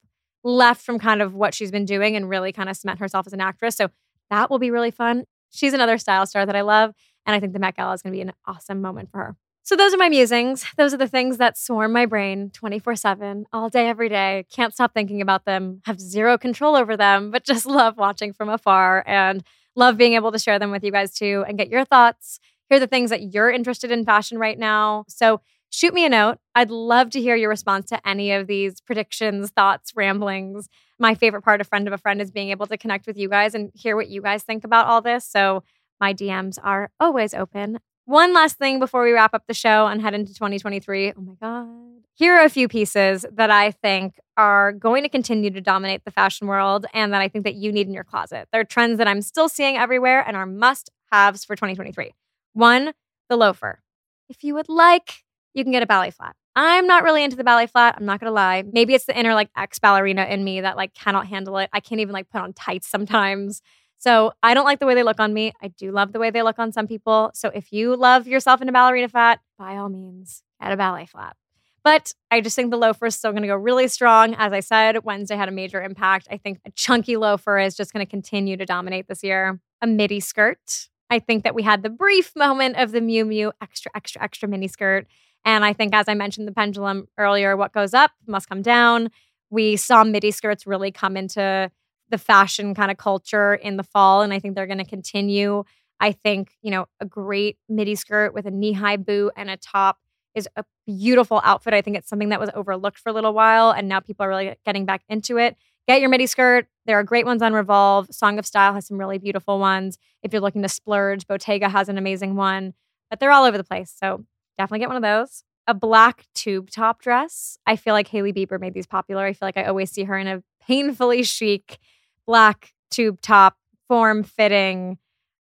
left 0.45 0.83
from 0.83 0.99
kind 0.99 1.23
of 1.23 1.35
what 1.35 1.55
she's 1.55 1.71
been 1.71 1.85
doing 1.85 2.17
and 2.17 2.29
really 2.29 2.53
kind 2.53 2.69
of 2.69 2.77
cement 2.77 2.99
herself 2.99 3.27
as 3.27 3.33
an 3.33 3.41
actress. 3.41 3.77
So 3.77 3.89
that 4.31 4.51
will 4.51 4.59
be 4.59 4.71
really 4.71 4.91
fun. 4.91 5.25
She's 5.51 5.75
another 5.75 5.99
style 5.99 6.27
star 6.27 6.47
that 6.47 6.57
I 6.57 6.63
love. 6.63 6.95
And 7.27 7.37
I 7.37 7.41
think 7.41 7.53
the 7.53 7.59
Met 7.59 7.77
Gala 7.77 7.93
is 7.93 8.03
going 8.03 8.13
to 8.13 8.17
be 8.17 8.23
an 8.23 8.33
awesome 8.47 8.81
moment 8.81 9.11
for 9.11 9.19
her. 9.19 9.37
So, 9.65 9.77
those 9.77 9.95
are 9.95 9.99
my 9.99 10.09
musings. 10.09 10.67
Those 10.77 10.93
are 10.93 10.97
the 10.97 11.07
things 11.07 11.37
that 11.37 11.57
swarm 11.57 11.93
my 11.93 12.05
brain 12.05 12.51
24 12.51 12.97
7, 12.97 13.47
all 13.53 13.69
day, 13.69 13.89
every 13.89 14.09
day. 14.09 14.45
Can't 14.51 14.75
stop 14.75 14.93
thinking 14.93 15.21
about 15.21 15.45
them, 15.45 15.83
have 15.85 16.01
zero 16.01 16.37
control 16.37 16.75
over 16.75 16.97
them, 16.97 17.31
but 17.31 17.45
just 17.45 17.65
love 17.81 17.97
watching 17.97 18.33
from 18.33 18.49
afar 18.49 19.05
and 19.07 19.45
love 19.77 19.97
being 19.97 20.15
able 20.15 20.33
to 20.33 20.39
share 20.39 20.59
them 20.59 20.73
with 20.73 20.83
you 20.83 20.91
guys 20.91 21.15
too 21.15 21.45
and 21.47 21.57
get 21.57 21.69
your 21.69 21.85
thoughts. 21.85 22.41
Hear 22.71 22.81
the 22.81 22.89
things 22.89 23.11
that 23.11 23.33
you're 23.33 23.51
interested 23.51 23.93
in 23.93 24.05
fashion 24.05 24.37
right 24.37 24.59
now. 24.59 25.05
So, 25.07 25.41
shoot 25.73 25.95
me 25.95 26.05
a 26.05 26.09
note. 26.09 26.39
I'd 26.55 26.71
love 26.71 27.11
to 27.11 27.21
hear 27.21 27.35
your 27.35 27.49
response 27.49 27.87
to 27.91 28.09
any 28.09 28.33
of 28.33 28.47
these 28.47 28.81
predictions, 28.81 29.51
thoughts, 29.51 29.93
ramblings. 29.97 30.69
My 30.99 31.15
favorite 31.15 31.43
part 31.43 31.61
of 31.61 31.67
Friend 31.67 31.87
of 31.87 31.93
a 31.93 31.99
Friend 31.99 32.21
is 32.21 32.31
being 32.31 32.51
able 32.51 32.67
to 32.67 32.77
connect 32.77 33.07
with 33.07 33.17
you 33.17 33.29
guys 33.29 33.55
and 33.55 33.71
hear 33.75 33.97
what 33.97 34.09
you 34.09 34.23
guys 34.23 34.43
think 34.43 34.65
about 34.65 34.87
all 34.87 35.01
this. 35.01 35.27
So 35.27 35.65
my 36.01 36.15
DMs 36.15 36.59
are 36.63 36.91
always 37.01 37.35
open. 37.35 37.79
One 38.05 38.35
last 38.35 38.59
thing 38.59 38.79
before 38.79 39.03
we 39.05 39.13
wrap 39.13 39.33
up 39.33 39.45
the 39.47 39.55
show 39.55 39.87
and 39.87 40.03
head 40.03 40.15
into 40.15 40.35
2023. 40.35 41.15
Oh 41.17 41.21
my 41.21 41.35
God. 41.41 41.69
Here 42.15 42.37
are 42.37 42.45
a 42.45 42.51
few 42.51 42.69
pieces 42.69 43.25
that 43.33 43.51
I 43.51 43.71
think 43.71 44.21
are 44.37 44.73
going 44.73 45.05
to 45.05 45.09
continue 45.09 45.51
to 45.51 45.61
dominate 45.61 46.05
the 46.05 46.11
fashion 46.11 46.47
world 46.47 46.85
and 46.93 47.13
that 47.13 47.23
I 47.23 47.29
think 47.29 47.45
that 47.45 47.55
you 47.55 47.73
need 47.73 47.87
in 47.87 47.95
your 47.95 48.05
closet. 48.05 48.49
They're 48.53 48.65
trends 48.65 48.99
that 48.99 49.09
I'm 49.09 49.23
still 49.23 49.49
seeing 49.49 49.77
everywhere 49.77 50.23
and 50.27 50.37
are 50.37 50.47
must 50.47 50.91
haves 51.11 51.45
for 51.45 51.57
2023. 51.57 52.13
One, 52.53 52.93
the 53.29 53.37
loafer. 53.37 53.81
If 54.29 54.45
you 54.45 54.55
would 54.55 54.69
like, 54.69 55.22
you 55.55 55.65
can 55.65 55.73
get 55.73 55.83
a 55.83 55.87
ballet 55.87 56.11
flat. 56.11 56.35
I'm 56.55 56.87
not 56.87 57.03
really 57.03 57.25
into 57.25 57.37
the 57.37 57.45
ballet 57.45 57.67
flat. 57.67 57.95
I'm 57.97 58.05
not 58.05 58.21
gonna 58.21 58.33
lie. 58.33 58.63
Maybe 58.71 58.95
it's 58.95 59.07
the 59.07 59.19
inner 59.19 59.35
like 59.35 59.51
ex 59.57 59.79
ballerina 59.79 60.25
in 60.25 60.45
me 60.45 60.61
that 60.61 60.77
like 60.77 60.95
cannot 60.95 61.27
handle 61.27 61.59
it. 61.59 61.71
I 61.73 61.81
can't 61.81 62.01
even 62.01 62.13
like 62.13 62.29
put 62.31 62.43
on 62.43 62.53
tights 62.53 62.89
sometimes. 62.89 63.63
So 63.99 64.33
I 64.43 64.53
don't 64.53 64.65
like 64.65 64.81
the 64.81 64.87
way 64.87 64.95
they 64.95 65.05
look 65.05 65.21
on 65.21 65.33
me. 65.33 65.53
I 65.63 65.69
do 65.69 65.93
love 65.93 66.13
the 66.13 66.19
way 66.19 66.31
they 66.31 66.43
look 66.43 66.59
on 66.59 66.73
some 66.73 66.89
people. 66.89 67.31
So 67.35 67.51
if 67.55 67.73
you 67.73 67.95
love 67.95 68.27
yourself 68.27 68.61
in 68.61 68.69
a 68.69 68.73
ballerina 68.73 69.09
flat, 69.09 69.41
by 69.57 69.77
all 69.77 69.89
means, 69.89 70.43
get 70.61 70.73
a 70.73 70.77
ballet 70.77 71.07
flat. 71.07 71.37
But 71.85 72.13
I 72.31 72.41
just 72.41 72.57
think 72.57 72.71
the 72.71 72.77
loafer 72.77 73.07
is 73.07 73.17
still 73.17 73.33
going 73.33 73.43
to 73.43 73.49
go 73.49 73.57
really 73.57 73.89
strong. 73.89 74.35
As 74.35 74.53
I 74.53 74.61
said, 74.61 75.05
Wednesday 75.05 75.37
had 75.37 75.49
a 75.49 75.53
major 75.53 75.83
impact. 75.83 76.29
I 76.31 76.37
think 76.37 76.61
a 76.65 76.71
chunky 76.73 77.17
loafer 77.17 77.59
is 77.59 77.77
just 77.77 77.93
going 77.93 78.05
to 78.05 78.11
continue 78.11 78.57
to 78.57 78.67
dominate 78.67 79.09
this 79.09 79.23
year. 79.23 79.61
A 79.81 79.87
midi 79.87 80.21
skirt. 80.21 80.89
I 81.11 81.19
think 81.19 81.45
that 81.45 81.55
we 81.55 81.63
had 81.63 81.83
the 81.83 81.91
brief 81.91 82.35
moment 82.35 82.77
of 82.77 82.93
the 82.93 83.01
Miu 83.01 83.25
Miu 83.25 83.53
extra, 83.61 83.91
extra, 83.95 84.23
extra 84.23 84.49
mini 84.49 84.69
skirt. 84.69 85.07
And 85.45 85.65
I 85.65 85.73
think, 85.73 85.95
as 85.95 86.09
I 86.09 86.15
mentioned, 86.15 86.47
the 86.47 86.53
pendulum 86.53 87.09
earlier, 87.19 87.57
what 87.57 87.73
goes 87.73 87.95
up 87.95 88.13
must 88.27 88.49
come 88.49 88.63
down. 88.63 89.11
We 89.51 89.77
saw 89.77 90.05
midi 90.05 90.31
skirts 90.31 90.67
really 90.67 90.91
come 90.91 91.17
into 91.17 91.71
the 92.09 92.19
fashion 92.19 92.75
kind 92.75 92.91
of 92.91 92.97
culture 92.97 93.55
in 93.55 93.77
the 93.77 93.83
fall. 93.83 94.23
And 94.23 94.33
I 94.33 94.39
think 94.39 94.55
they're 94.55 94.67
going 94.67 94.79
to 94.79 94.85
continue. 94.85 95.65
I 95.99 96.13
think, 96.13 96.53
you 96.63 96.71
know, 96.71 96.87
a 97.01 97.05
great 97.05 97.59
midi 97.69 97.95
skirt 97.95 98.35
with 98.35 98.47
a 98.47 98.51
knee 98.51 98.73
high 98.73 98.97
boot 98.97 99.33
and 99.37 99.51
a 99.51 99.57
top 99.57 99.99
is 100.35 100.49
a 100.57 100.65
beautiful 100.87 101.41
outfit. 101.45 101.75
I 101.75 101.83
think 101.83 101.97
it's 101.97 102.09
something 102.09 102.31
that 102.31 102.41
was 102.41 102.51
overlooked 102.55 102.99
for 102.99 103.11
a 103.11 103.13
little 103.13 103.33
while. 103.33 103.71
And 103.71 103.89
now 103.89 104.01
people 104.01 104.25
are 104.25 104.29
really 104.29 104.57
getting 104.65 104.87
back 104.87 105.03
into 105.09 105.39
it. 105.39 105.57
Get 105.87 106.01
your 106.01 106.11
midi 106.11 106.27
skirt. 106.27 106.67
There 106.87 106.99
are 106.99 107.03
great 107.03 107.27
ones 107.27 107.43
on 107.43 107.53
Revolve. 107.53 108.09
Song 108.11 108.39
of 108.39 108.47
Style 108.47 108.75
has 108.75 108.87
some 108.87 108.99
really 108.99 109.19
beautiful 109.19 109.59
ones. 109.59 109.99
If 110.23 110.33
you're 110.33 110.41
looking 110.41 110.63
to 110.63 110.69
splurge, 110.69 111.27
Bottega 111.27 111.69
has 111.69 111.89
an 111.89 111.99
amazing 111.99 112.37
one, 112.37 112.75
but 113.11 113.21
they're 113.21 113.33
all 113.33 113.45
over 113.45 113.59
the 113.59 113.65
place. 113.65 113.95
So 113.97 114.25
definitely 114.63 114.81
get 114.81 114.89
one 114.89 114.97
of 114.97 115.03
those. 115.03 115.43
A 115.67 115.75
black 115.75 116.25
tube 116.35 116.71
top 116.71 117.03
dress. 117.03 117.59
I 117.67 117.77
feel 117.77 117.95
like 117.95 118.09
Hailey 118.09 118.33
Bieber 118.33 118.61
made 118.61 118.75
these 118.75 118.87
popular. 118.87 119.25
I 119.25 119.33
feel 119.33 119.47
like 119.47 119.57
I 119.57 119.65
always 119.65 119.91
see 119.91 120.05
her 120.05 120.17
in 120.17 120.27
a 120.29 120.43
painfully 120.67 121.23
chic 121.25 121.79
black 122.27 122.73
tube 122.91 123.21
top, 123.21 123.57
form 123.89 124.23
fitting, 124.23 124.99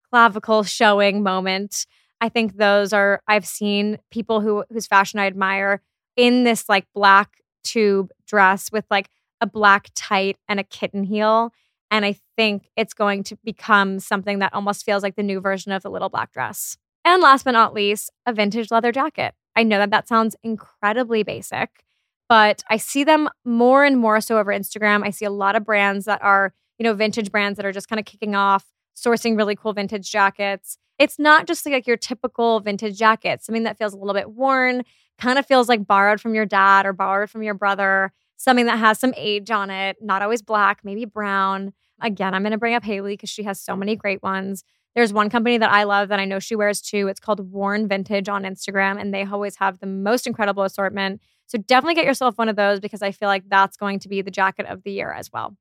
clavicle 0.10 0.63
showing 0.63 1.23
moment. 1.23 1.86
I 2.19 2.30
think 2.30 2.58
those 2.58 2.91
are 2.93 3.21
I've 3.28 3.45
seen 3.45 3.99
people 4.12 4.41
who 4.41 4.63
whose 4.69 4.88
fashion 4.88 5.19
I 5.19 5.28
admire 5.28 5.82
in 6.15 6.43
this 6.43 6.67
like 6.67 6.86
black 6.93 7.41
tube 7.63 8.12
dress 8.28 8.71
with 8.71 8.86
like 8.89 9.10
a 9.41 9.47
black 9.47 9.89
tight 9.95 10.38
and 10.47 10.60
a 10.60 10.63
kitten 10.63 11.04
heel. 11.04 11.51
And 11.91 12.06
I 12.06 12.15
think 12.36 12.69
it's 12.75 12.93
going 12.93 13.23
to 13.25 13.38
become 13.43 13.99
something 13.99 14.39
that 14.39 14.54
almost 14.54 14.84
feels 14.84 15.04
like 15.04 15.15
the 15.15 15.23
new 15.23 15.39
version 15.39 15.71
of 15.71 15.84
the 15.84 15.89
little 15.89 16.10
black 16.10 16.32
dress. 16.32 16.78
And 17.05 17.21
last 17.21 17.45
but 17.45 17.51
not 17.51 17.73
least, 17.73 18.11
a 18.25 18.33
vintage 18.33 18.71
leather 18.71 18.91
jacket. 18.91 19.33
I 19.55 19.63
know 19.63 19.77
that 19.77 19.91
that 19.91 20.07
sounds 20.07 20.35
incredibly 20.43 21.23
basic, 21.23 21.85
but 22.27 22.63
I 22.69 22.75
see 22.77 23.03
them 23.05 23.29
more 23.45 23.85
and 23.85 23.97
more 23.97 24.19
so 24.19 24.37
over 24.37 24.51
Instagram. 24.51 25.05
I 25.05 25.11
see 25.11 25.25
a 25.25 25.29
lot 25.29 25.55
of 25.55 25.63
brands 25.63 26.05
that 26.05 26.21
are 26.21 26.53
you 26.77 26.83
know, 26.83 26.93
vintage 26.93 27.31
brands 27.31 27.57
that 27.57 27.65
are 27.65 27.71
just 27.71 27.87
kind 27.87 27.99
of 27.99 28.05
kicking 28.05 28.35
off, 28.35 28.65
sourcing 28.95 29.37
really 29.37 29.55
cool 29.55 29.73
vintage 29.73 30.11
jackets. 30.11 30.77
It's 30.99 31.19
not 31.19 31.47
just 31.47 31.65
like 31.65 31.87
your 31.87 31.97
typical 31.97 32.59
vintage 32.59 32.97
jacket, 32.97 33.43
something 33.43 33.63
that 33.63 33.77
feels 33.77 33.93
a 33.93 33.97
little 33.97 34.13
bit 34.13 34.31
worn, 34.31 34.83
kind 35.17 35.37
of 35.39 35.45
feels 35.45 35.69
like 35.69 35.85
borrowed 35.85 36.21
from 36.21 36.35
your 36.35 36.45
dad 36.45 36.85
or 36.85 36.93
borrowed 36.93 37.29
from 37.29 37.43
your 37.43 37.53
brother, 37.53 38.11
something 38.37 38.65
that 38.65 38.77
has 38.79 38.99
some 38.99 39.13
age 39.17 39.51
on 39.51 39.69
it, 39.69 39.97
not 40.01 40.21
always 40.21 40.41
black, 40.41 40.79
maybe 40.83 41.05
brown. 41.05 41.73
Again, 42.01 42.33
I'm 42.33 42.43
going 42.43 42.51
to 42.51 42.57
bring 42.57 42.75
up 42.75 42.83
Hailey 42.83 43.13
because 43.13 43.29
she 43.29 43.43
has 43.43 43.59
so 43.59 43.75
many 43.75 43.95
great 43.95 44.21
ones. 44.21 44.63
There's 44.95 45.12
one 45.13 45.29
company 45.29 45.58
that 45.58 45.71
I 45.71 45.84
love 45.84 46.08
that 46.10 46.19
I 46.19 46.25
know 46.25 46.39
she 46.39 46.55
wears 46.55 46.81
too. 46.81 47.08
It's 47.08 47.19
called 47.19 47.51
Worn 47.51 47.88
Vintage 47.88 48.29
on 48.29 48.43
Instagram, 48.43 48.99
and 48.99 49.13
they 49.13 49.25
always 49.25 49.58
have 49.58 49.79
the 49.79 49.88
most 49.88 50.25
incredible 50.25 50.63
assortment. 50.63 51.21
So 51.47 51.58
definitely 51.58 51.95
get 51.95 52.05
yourself 52.05 52.38
one 52.38 52.49
of 52.49 52.55
those 52.55 52.79
because 52.79 53.01
I 53.01 53.12
feel 53.12 53.27
like 53.27 53.43
that's 53.49 53.77
going 53.77 53.99
to 53.99 54.10
be 54.10 54.21
the 54.21 54.31
jacket 54.31 54.65
of 54.67 54.84
the 54.84 54.91
year 54.91 55.12
as 55.12 55.31
well 55.31 55.55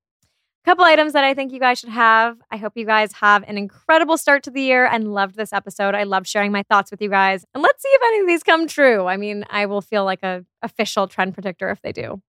A 0.63 0.65
couple 0.65 0.85
items 0.85 1.13
that 1.13 1.25
I 1.25 1.35
think 1.35 1.53
you 1.53 1.61
guys 1.61 1.79
should 1.79 1.91
have. 1.91 2.39
I 2.51 2.57
hope 2.57 2.73
you 2.77 2.87
guys 2.87 3.13
have 3.15 3.43
an 3.47 3.59
incredible 3.59 4.17
start 4.17 4.45
to 4.45 4.51
the 4.51 4.63
year 4.63 4.87
and 4.87 5.13
loved 5.13 5.37
this 5.37 5.53
episode. 5.53 5.95
I 5.95 6.05
love 6.05 6.27
sharing 6.27 6.53
my 6.53 6.63
thoughts 6.63 6.91
with 6.91 7.03
you 7.03 7.11
guys. 7.11 7.45
And 7.55 7.63
let's 7.63 7.83
see 7.83 7.91
if 7.91 8.03
any 8.03 8.21
of 8.21 8.27
these 8.27 8.43
come 8.43 8.67
true. 8.67 9.07
I 9.07 9.17
mean, 9.19 9.45
I 9.51 9.67
will 9.67 9.83
feel 9.83 10.05
like 10.05 10.23
a 10.23 10.45
official 10.63 11.07
trend 11.07 11.35
predictor 11.35 11.69
if 11.71 11.83
they 11.83 11.93
do. 11.93 12.23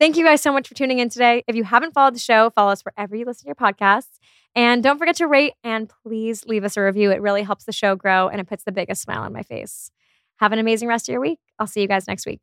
Thank 0.00 0.16
you 0.16 0.24
guys 0.24 0.40
so 0.40 0.52
much 0.52 0.68
for 0.68 0.74
tuning 0.74 1.00
in 1.00 1.08
today. 1.08 1.42
If 1.48 1.56
you 1.56 1.64
haven't 1.64 1.92
followed 1.92 2.14
the 2.14 2.20
show, 2.20 2.50
follow 2.50 2.70
us 2.70 2.82
wherever 2.84 3.16
you 3.16 3.24
listen 3.24 3.44
to 3.44 3.48
your 3.48 3.56
podcasts. 3.56 4.18
And 4.58 4.82
don't 4.82 4.98
forget 4.98 5.14
to 5.16 5.28
rate 5.28 5.52
and 5.62 5.88
please 6.02 6.44
leave 6.44 6.64
us 6.64 6.76
a 6.76 6.82
review. 6.82 7.12
It 7.12 7.22
really 7.22 7.44
helps 7.44 7.62
the 7.62 7.70
show 7.70 7.94
grow 7.94 8.26
and 8.26 8.40
it 8.40 8.48
puts 8.48 8.64
the 8.64 8.72
biggest 8.72 9.02
smile 9.02 9.22
on 9.22 9.32
my 9.32 9.44
face. 9.44 9.92
Have 10.38 10.50
an 10.50 10.58
amazing 10.58 10.88
rest 10.88 11.08
of 11.08 11.12
your 11.12 11.20
week. 11.20 11.38
I'll 11.60 11.68
see 11.68 11.80
you 11.80 11.86
guys 11.86 12.08
next 12.08 12.26
week. 12.26 12.40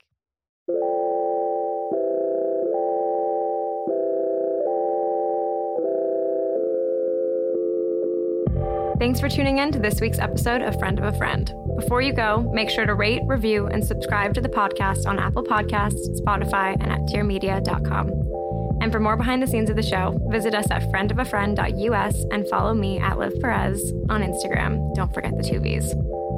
Thanks 8.98 9.20
for 9.20 9.28
tuning 9.28 9.58
in 9.58 9.74
to 9.74 9.80
this 9.80 10.00
week's 10.00 10.20
episode 10.20 10.62
of 10.62 10.80
Friend 10.80 10.98
of 10.98 11.14
a 11.14 11.18
Friend. 11.18 11.54
Before 11.76 12.02
you 12.02 12.14
go, 12.14 12.50
make 12.54 12.70
sure 12.70 12.86
to 12.86 12.96
rate, 12.96 13.24
review, 13.26 13.68
and 13.68 13.86
subscribe 13.86 14.34
to 14.36 14.42
the 14.42 14.48
podcast 14.48 15.06
on 15.06 15.20
Apple 15.20 15.44
Podcasts, 15.44 16.18
Spotify, 16.22 16.78
and 16.80 16.94
at 16.94 17.02
dearmedia.com. 17.02 18.35
And 18.82 18.92
for 18.92 19.00
more 19.00 19.18
behind 19.18 19.42
the 19.42 19.48
scenes 19.48 19.70
of 19.70 19.76
the 19.76 19.84
show, 19.84 20.20
visit 20.30 20.54
us 20.54 20.70
at 20.72 20.84
friendofafriend.us 20.92 22.26
and 22.32 22.48
follow 22.50 22.74
me 22.74 23.00
at 23.00 23.18
Liv 23.18 23.40
Perez 23.42 23.94
on 24.10 24.22
Instagram. 24.22 24.94
Don't 24.96 25.14
forget 25.14 25.38
the 25.38 25.44
two 25.44 25.60
V's. 25.60 25.92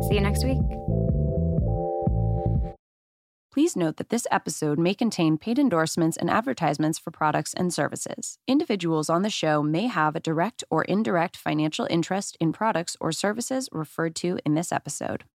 See 0.07 0.15
you 0.15 0.21
next 0.21 0.43
week. 0.43 0.59
Please 3.57 3.75
note 3.75 3.97
that 3.97 4.09
this 4.09 4.27
episode 4.29 4.77
may 4.77 4.93
contain 4.93 5.35
paid 5.35 5.57
endorsements 5.57 6.15
and 6.15 6.29
advertisements 6.29 6.99
for 6.99 7.09
products 7.09 7.55
and 7.55 7.73
services. 7.73 8.37
Individuals 8.45 9.09
on 9.09 9.23
the 9.23 9.31
show 9.31 9.63
may 9.63 9.87
have 9.87 10.15
a 10.15 10.19
direct 10.19 10.63
or 10.69 10.83
indirect 10.83 11.35
financial 11.35 11.87
interest 11.89 12.37
in 12.39 12.53
products 12.53 12.95
or 13.01 13.11
services 13.11 13.67
referred 13.71 14.15
to 14.17 14.37
in 14.45 14.53
this 14.53 14.71
episode. 14.71 15.23